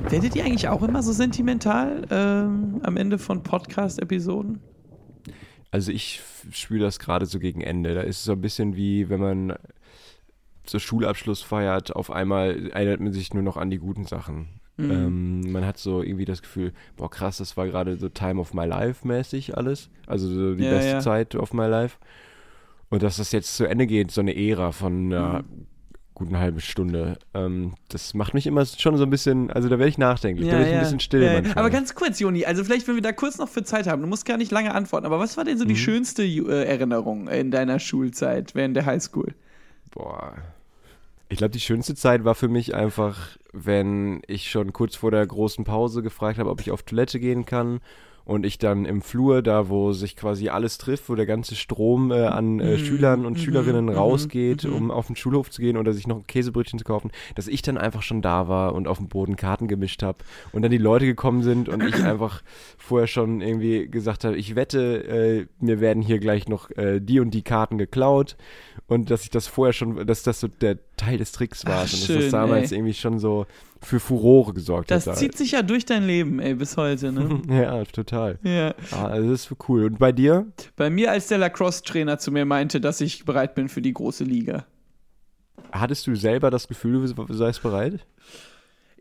Werdet 0.09 0.35
ihr 0.35 0.43
eigentlich 0.43 0.67
auch 0.67 0.81
immer 0.81 1.03
so 1.03 1.11
sentimental 1.11 2.05
ähm, 2.09 2.79
am 2.83 2.97
Ende 2.97 3.19
von 3.19 3.43
Podcast-Episoden? 3.43 4.59
Also 5.71 5.91
ich 5.91 6.21
spüre 6.51 6.81
das 6.81 6.97
gerade 6.97 7.27
so 7.27 7.37
gegen 7.39 7.61
Ende. 7.61 7.93
Da 7.93 8.01
ist 8.01 8.17
es 8.17 8.23
so 8.23 8.31
ein 8.31 8.41
bisschen 8.41 8.75
wie, 8.75 9.09
wenn 9.09 9.19
man 9.19 9.53
so 10.65 10.79
Schulabschluss 10.79 11.43
feiert, 11.43 11.95
auf 11.95 12.09
einmal 12.11 12.69
erinnert 12.71 13.01
man 13.01 13.13
sich 13.13 13.33
nur 13.33 13.43
noch 13.43 13.55
an 13.57 13.69
die 13.69 13.77
guten 13.77 14.05
Sachen. 14.05 14.59
Mhm. 14.77 14.91
Ähm, 14.91 15.51
man 15.51 15.65
hat 15.65 15.77
so 15.77 16.01
irgendwie 16.01 16.25
das 16.25 16.41
Gefühl, 16.41 16.73
boah 16.95 17.09
krass, 17.09 17.37
das 17.37 17.55
war 17.55 17.67
gerade 17.67 17.97
so 17.97 18.09
Time 18.09 18.39
of 18.41 18.53
My 18.53 18.65
Life 18.65 19.07
mäßig 19.07 19.57
alles. 19.57 19.89
Also 20.07 20.27
so 20.27 20.55
die 20.55 20.63
Ja, 20.63 20.71
beste 20.71 20.91
ja. 20.91 20.99
Zeit 21.01 21.35
of 21.35 21.53
My 21.53 21.67
Life. 21.67 21.97
Und 22.89 23.03
dass 23.03 23.17
das 23.17 23.31
jetzt 23.31 23.55
zu 23.55 23.65
Ende 23.65 23.85
geht, 23.87 24.11
so 24.11 24.21
eine 24.21 24.35
Ära 24.35 24.71
von 24.71 25.05
einer 25.13 25.43
Mhm. 25.43 25.67
guten 26.15 26.37
halben 26.39 26.59
Stunde, 26.59 27.17
ähm, 27.33 27.75
das 27.89 28.13
macht 28.13 28.33
mich 28.33 28.45
immer 28.47 28.65
schon 28.65 28.97
so 28.97 29.03
ein 29.03 29.09
bisschen, 29.09 29.51
also 29.51 29.69
da 29.69 29.77
werde 29.79 29.89
ich 29.89 29.97
nachdenklich, 29.97 30.47
da 30.49 30.53
werde 30.57 30.67
ich 30.69 30.73
ein 30.73 30.79
bisschen 30.81 30.99
still 30.99 31.21
Ja, 31.23 31.39
ja. 31.39 31.55
Aber 31.55 31.69
ganz 31.69 31.95
kurz, 31.95 32.19
Joni, 32.19 32.45
also 32.45 32.63
vielleicht, 32.63 32.87
wenn 32.87 32.95
wir 32.95 33.01
da 33.01 33.11
kurz 33.13 33.37
noch 33.37 33.47
für 33.47 33.63
Zeit 33.63 33.87
haben, 33.87 34.01
du 34.01 34.07
musst 34.07 34.25
gar 34.25 34.37
nicht 34.37 34.51
lange 34.51 34.73
antworten, 34.73 35.05
aber 35.05 35.19
was 35.19 35.37
war 35.37 35.45
denn 35.45 35.57
so 35.57 35.63
Mhm. 35.65 35.69
die 35.69 35.75
schönste 35.77 36.23
äh, 36.23 36.65
Erinnerung 36.65 37.27
in 37.29 37.51
deiner 37.51 37.79
Schulzeit 37.79 38.53
während 38.55 38.75
der 38.75 38.85
Highschool? 38.85 39.33
Boah. 39.91 40.33
Ich 41.29 41.37
glaube, 41.37 41.51
die 41.51 41.59
schönste 41.59 41.93
Zeit 41.95 42.23
war 42.25 42.33
für 42.33 42.47
mich 42.47 42.73
einfach, 42.73 43.37
wenn 43.53 44.21
ich 44.27 44.49
schon 44.49 44.73
kurz 44.73 44.95
vor 44.95 45.11
der 45.11 45.25
großen 45.25 45.63
Pause 45.63 46.01
gefragt 46.01 46.39
habe, 46.39 46.49
ob 46.49 46.59
ich 46.59 46.71
auf 46.71 46.81
Toilette 46.83 47.19
gehen 47.19 47.45
kann. 47.45 47.81
Und 48.29 48.45
ich 48.45 48.59
dann 48.59 48.85
im 48.85 49.01
Flur, 49.01 49.41
da 49.41 49.69
wo 49.69 49.91
sich 49.91 50.15
quasi 50.15 50.49
alles 50.49 50.77
trifft, 50.77 51.09
wo 51.09 51.15
der 51.15 51.25
ganze 51.25 51.55
Strom 51.55 52.11
äh, 52.11 52.25
an 52.27 52.59
äh, 52.59 52.77
Schülern 52.77 53.25
und 53.25 53.39
Schülerinnen 53.39 53.89
rausgeht, 53.89 54.65
um 54.65 54.91
auf 54.91 55.07
den 55.07 55.15
Schulhof 55.15 55.49
zu 55.49 55.63
gehen 55.63 55.77
oder 55.77 55.93
sich 55.93 56.05
noch 56.05 56.17
ein 56.17 56.27
Käsebrötchen 56.27 56.77
zu 56.77 56.85
kaufen, 56.85 57.09
dass 57.33 57.47
ich 57.47 57.63
dann 57.63 57.79
einfach 57.79 58.03
schon 58.03 58.21
da 58.21 58.47
war 58.47 58.75
und 58.75 58.87
auf 58.87 58.99
dem 58.99 59.07
Boden 59.07 59.35
Karten 59.35 59.67
gemischt 59.67 60.03
habe 60.03 60.19
und 60.51 60.61
dann 60.61 60.69
die 60.69 60.77
Leute 60.77 61.07
gekommen 61.07 61.41
sind 61.41 61.69
und 61.69 61.83
ich 61.83 61.95
einfach 62.03 62.43
vorher 62.77 63.07
schon 63.07 63.41
irgendwie 63.41 63.87
gesagt 63.87 64.23
habe, 64.23 64.37
ich 64.37 64.55
wette, 64.55 65.07
äh, 65.07 65.47
mir 65.59 65.79
werden 65.79 66.03
hier 66.03 66.19
gleich 66.19 66.47
noch 66.47 66.69
äh, 66.77 66.99
die 66.99 67.19
und 67.19 67.31
die 67.31 67.41
Karten 67.41 67.79
geklaut 67.79 68.37
und 68.85 69.09
dass 69.09 69.23
ich 69.23 69.31
das 69.31 69.47
vorher 69.47 69.73
schon, 69.73 70.05
dass 70.05 70.21
das 70.21 70.39
so 70.39 70.47
der 70.47 70.77
Teil 70.99 71.17
des 71.17 71.31
Tricks 71.31 71.65
warst 71.65 71.93
Ach, 71.93 71.93
und 71.93 72.01
dass 72.01 72.05
schön, 72.07 72.21
das 72.21 72.31
damals 72.31 72.71
ey. 72.71 72.77
irgendwie 72.77 72.93
schon 72.93 73.19
so 73.19 73.45
für 73.81 73.99
Furore 73.99 74.53
gesorgt 74.53 74.91
Das 74.91 75.07
hat. 75.07 75.17
zieht 75.17 75.37
sich 75.37 75.51
ja 75.51 75.61
durch 75.61 75.85
dein 75.85 76.05
Leben, 76.05 76.39
ey, 76.39 76.53
bis 76.55 76.75
heute, 76.77 77.11
ne? 77.11 77.41
ja, 77.49 77.83
total. 77.85 78.37
ja. 78.43 78.75
Ah, 78.91 79.05
also 79.07 79.31
das 79.31 79.45
ist 79.49 79.55
cool. 79.69 79.85
Und 79.85 79.97
bei 79.99 80.11
dir? 80.11 80.45
Bei 80.75 80.89
mir, 80.89 81.11
als 81.11 81.27
der 81.27 81.37
Lacrosse-Trainer 81.37 82.19
zu 82.19 82.31
mir 82.31 82.45
meinte, 82.45 82.81
dass 82.81 82.99
ich 83.01 83.25
bereit 83.25 83.55
bin 83.55 83.69
für 83.69 83.81
die 83.81 83.93
große 83.93 84.23
Liga. 84.25 84.65
Hattest 85.71 86.05
du 86.07 86.15
selber 86.15 86.51
das 86.51 86.67
Gefühl, 86.67 87.13
du 87.13 87.33
seist 87.33 87.63
bereit? 87.63 88.05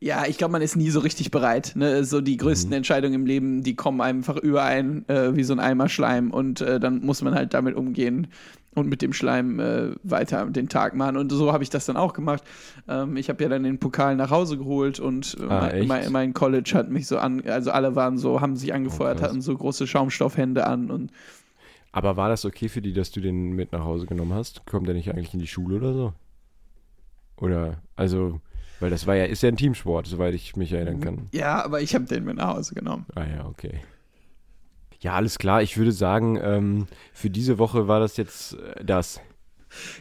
Ja, 0.00 0.26
ich 0.26 0.38
glaube, 0.38 0.52
man 0.52 0.62
ist 0.62 0.76
nie 0.76 0.90
so 0.90 1.00
richtig 1.00 1.32
bereit. 1.32 1.72
Ne? 1.74 2.04
So 2.04 2.20
die 2.20 2.37
größten 2.37 2.72
Entscheidungen 2.72 3.14
im 3.14 3.26
Leben, 3.26 3.64
die 3.64 3.74
kommen 3.74 4.00
einfach 4.00 4.37
überein 4.37 5.08
äh, 5.08 5.34
wie 5.34 5.42
so 5.42 5.52
ein 5.54 5.58
Eimer 5.61 5.88
Schleim 5.88 6.30
und 6.30 6.61
äh, 6.61 6.78
dann 6.78 7.00
muss 7.04 7.20
man 7.22 7.34
halt 7.34 7.52
damit 7.52 7.74
umgehen 7.74 8.28
und 8.74 8.88
mit 8.88 9.02
dem 9.02 9.12
Schleim 9.12 9.59
äh, 9.61 9.90
weiter 10.04 10.46
den 10.46 10.68
Tag 10.68 10.94
machen. 10.94 11.16
Und 11.16 11.31
so 11.33 11.52
habe 11.52 11.62
ich 11.64 11.70
das 11.70 11.87
dann 11.87 11.96
auch 11.96 12.12
gemacht. 12.12 12.44
Ähm, 12.87 13.16
ich 13.16 13.28
habe 13.28 13.42
ja 13.42 13.48
dann 13.48 13.64
den 13.64 13.78
Pokal 13.78 14.14
nach 14.14 14.31
Hause 14.31 14.57
geholt 14.59 15.00
und 15.00 15.37
äh, 15.40 15.44
Ah, 15.44 15.70
mein, 15.72 15.87
mein, 15.87 16.12
mein 16.12 16.35
College 16.35 16.72
hat 16.74 16.88
mich 16.90 17.07
so 17.07 17.18
an, 17.18 17.42
also 17.46 17.70
alle 17.72 17.96
waren 17.96 18.18
so, 18.18 18.40
haben 18.40 18.57
sich 18.57 18.72
angefeuert, 18.74 19.18
Oh, 19.20 19.22
hatten 19.24 19.40
so 19.40 19.57
große 19.57 19.87
Schaumstoffhände 19.87 20.66
an 20.66 20.90
und 20.90 21.11
Aber 21.92 22.16
war 22.16 22.28
das 22.28 22.44
okay 22.44 22.68
für 22.68 22.83
die, 22.83 22.92
dass 22.92 23.11
du 23.11 23.20
den 23.20 23.52
mit 23.52 23.72
nach 23.72 23.85
Hause 23.85 24.07
genommen 24.07 24.35
hast? 24.35 24.64
Kommt 24.66 24.87
der 24.87 24.94
nicht 24.94 25.11
eigentlich 25.11 25.35
in 25.35 25.40
die 25.40 25.46
Schule 25.48 25.76
oder 25.78 25.92
so? 25.94 26.12
Oder, 27.37 27.78
also, 27.96 28.40
weil 28.81 28.90
das 28.90 29.07
war 29.07 29.14
ja, 29.16 29.24
ist 29.24 29.42
ja 29.42 29.48
ein 29.48 29.57
Teamsport, 29.57 30.07
soweit 30.07 30.35
ich 30.35 30.57
mich 30.57 30.72
erinnern 30.72 31.00
kann. 31.00 31.28
ja, 31.33 31.64
aber 31.64 31.81
ich 31.81 31.94
habe 31.94 32.04
den 32.04 32.24
mit 32.24 32.37
nach 32.37 32.54
Hause 32.57 32.74
genommen. 32.74 33.07
Ah 33.14 33.24
ja, 33.24 33.46
okay. 33.46 33.81
Ja, 35.00 35.12
alles 35.14 35.38
klar. 35.38 35.62
Ich 35.62 35.76
würde 35.76 35.92
sagen, 35.92 36.38
ähm, 36.42 36.87
für 37.12 37.30
diese 37.30 37.58
Woche 37.58 37.87
war 37.88 38.00
das 38.00 38.16
jetzt 38.16 38.54
äh, 38.54 38.84
das. 38.84 39.20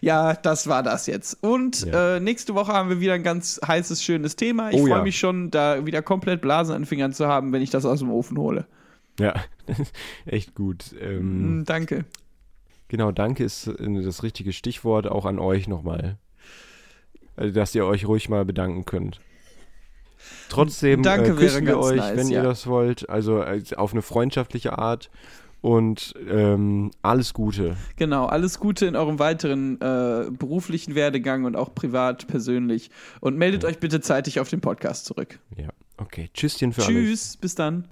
Ja, 0.02 0.34
das 0.34 0.68
war 0.68 0.82
das 0.82 1.08
jetzt. 1.08 1.44
Und 1.44 1.86
Ja. 1.86 2.16
äh, 2.16 2.20
nächste 2.20 2.56
Woche 2.56 2.72
haben 2.74 2.90
wir 2.90 3.00
wieder 3.00 3.14
ein 3.14 3.24
ganz 3.24 3.60
heißes, 3.66 4.02
schönes 4.02 4.36
Thema. 4.36 4.70
Ich 4.72 4.78
Oh 4.78 4.88
freue 4.88 4.98
ja. 5.00 5.04
mich 5.04 5.20
schon, 5.20 5.52
da 5.52 5.86
wieder 5.86 6.02
komplett 6.02 6.42
Blasen 6.42 6.74
an 6.74 6.82
den 6.84 6.88
Fingern 6.88 7.14
zu 7.14 7.28
haben, 7.28 7.52
wenn 7.52 7.62
ich 7.62 7.70
das 7.70 7.86
aus 7.86 8.00
dem 8.00 8.10
Ofen 8.12 8.38
hole. 8.38 8.66
Ja, 9.20 9.34
echt 10.26 10.56
gut. 10.56 10.96
Ähm, 11.00 11.60
Mm, 11.60 11.66
danke. 11.66 12.06
Genau, 12.88 13.12
danke 13.12 13.44
ist 13.44 13.68
äh, 13.68 14.04
das 14.04 14.24
richtige 14.24 14.54
Stichwort 14.54 15.06
auch 15.08 15.26
an 15.26 15.38
euch 15.40 15.68
nochmal. 15.68 16.18
Also, 17.36 17.54
dass 17.54 17.76
ihr 17.76 17.86
euch 17.86 18.08
ruhig 18.08 18.30
mal 18.30 18.46
bedanken 18.46 18.86
könnt. 18.86 19.20
Trotzdem 20.50 21.04
Danke 21.04 21.32
äh, 21.32 21.36
küssen 21.36 21.66
wir 21.66 21.80
euch, 21.80 21.98
nice, 21.98 22.18
wenn 22.18 22.28
ja. 22.28 22.42
ihr 22.42 22.44
das 22.44 22.68
wollt. 22.68 23.10
Also 23.10 23.42
äh, 23.42 23.62
auf 23.76 23.92
eine 23.94 24.02
freundschaftliche 24.02 24.78
Art. 24.78 25.10
Und 25.60 26.14
ähm, 26.30 26.92
alles 27.02 27.34
Gute. 27.34 27.76
Genau, 27.96 28.28
alles 28.28 28.60
Gute 28.60 28.86
in 28.86 28.96
eurem 28.96 29.18
weiteren 29.18 29.82
äh, 29.82 30.30
beruflichen 30.30 30.94
Werdegang 30.94 31.46
und 31.46 31.56
auch 31.56 31.74
privat, 31.74 32.28
persönlich. 32.28 32.92
Und 33.22 33.38
meldet 33.38 33.66
euch 33.66 33.80
bitte 33.80 34.00
zeitig 34.00 34.40
auf 34.40 34.50
den 34.50 34.62
Podcast 34.62 35.06
zurück. 35.06 35.40
Ja, 35.58 35.70
okay. 35.98 36.30
Tschüsschen 36.34 36.74
für 36.74 36.84
alles. 36.84 36.94
Tschüss, 36.94 37.38
bis 37.38 37.56
dann. 37.56 37.88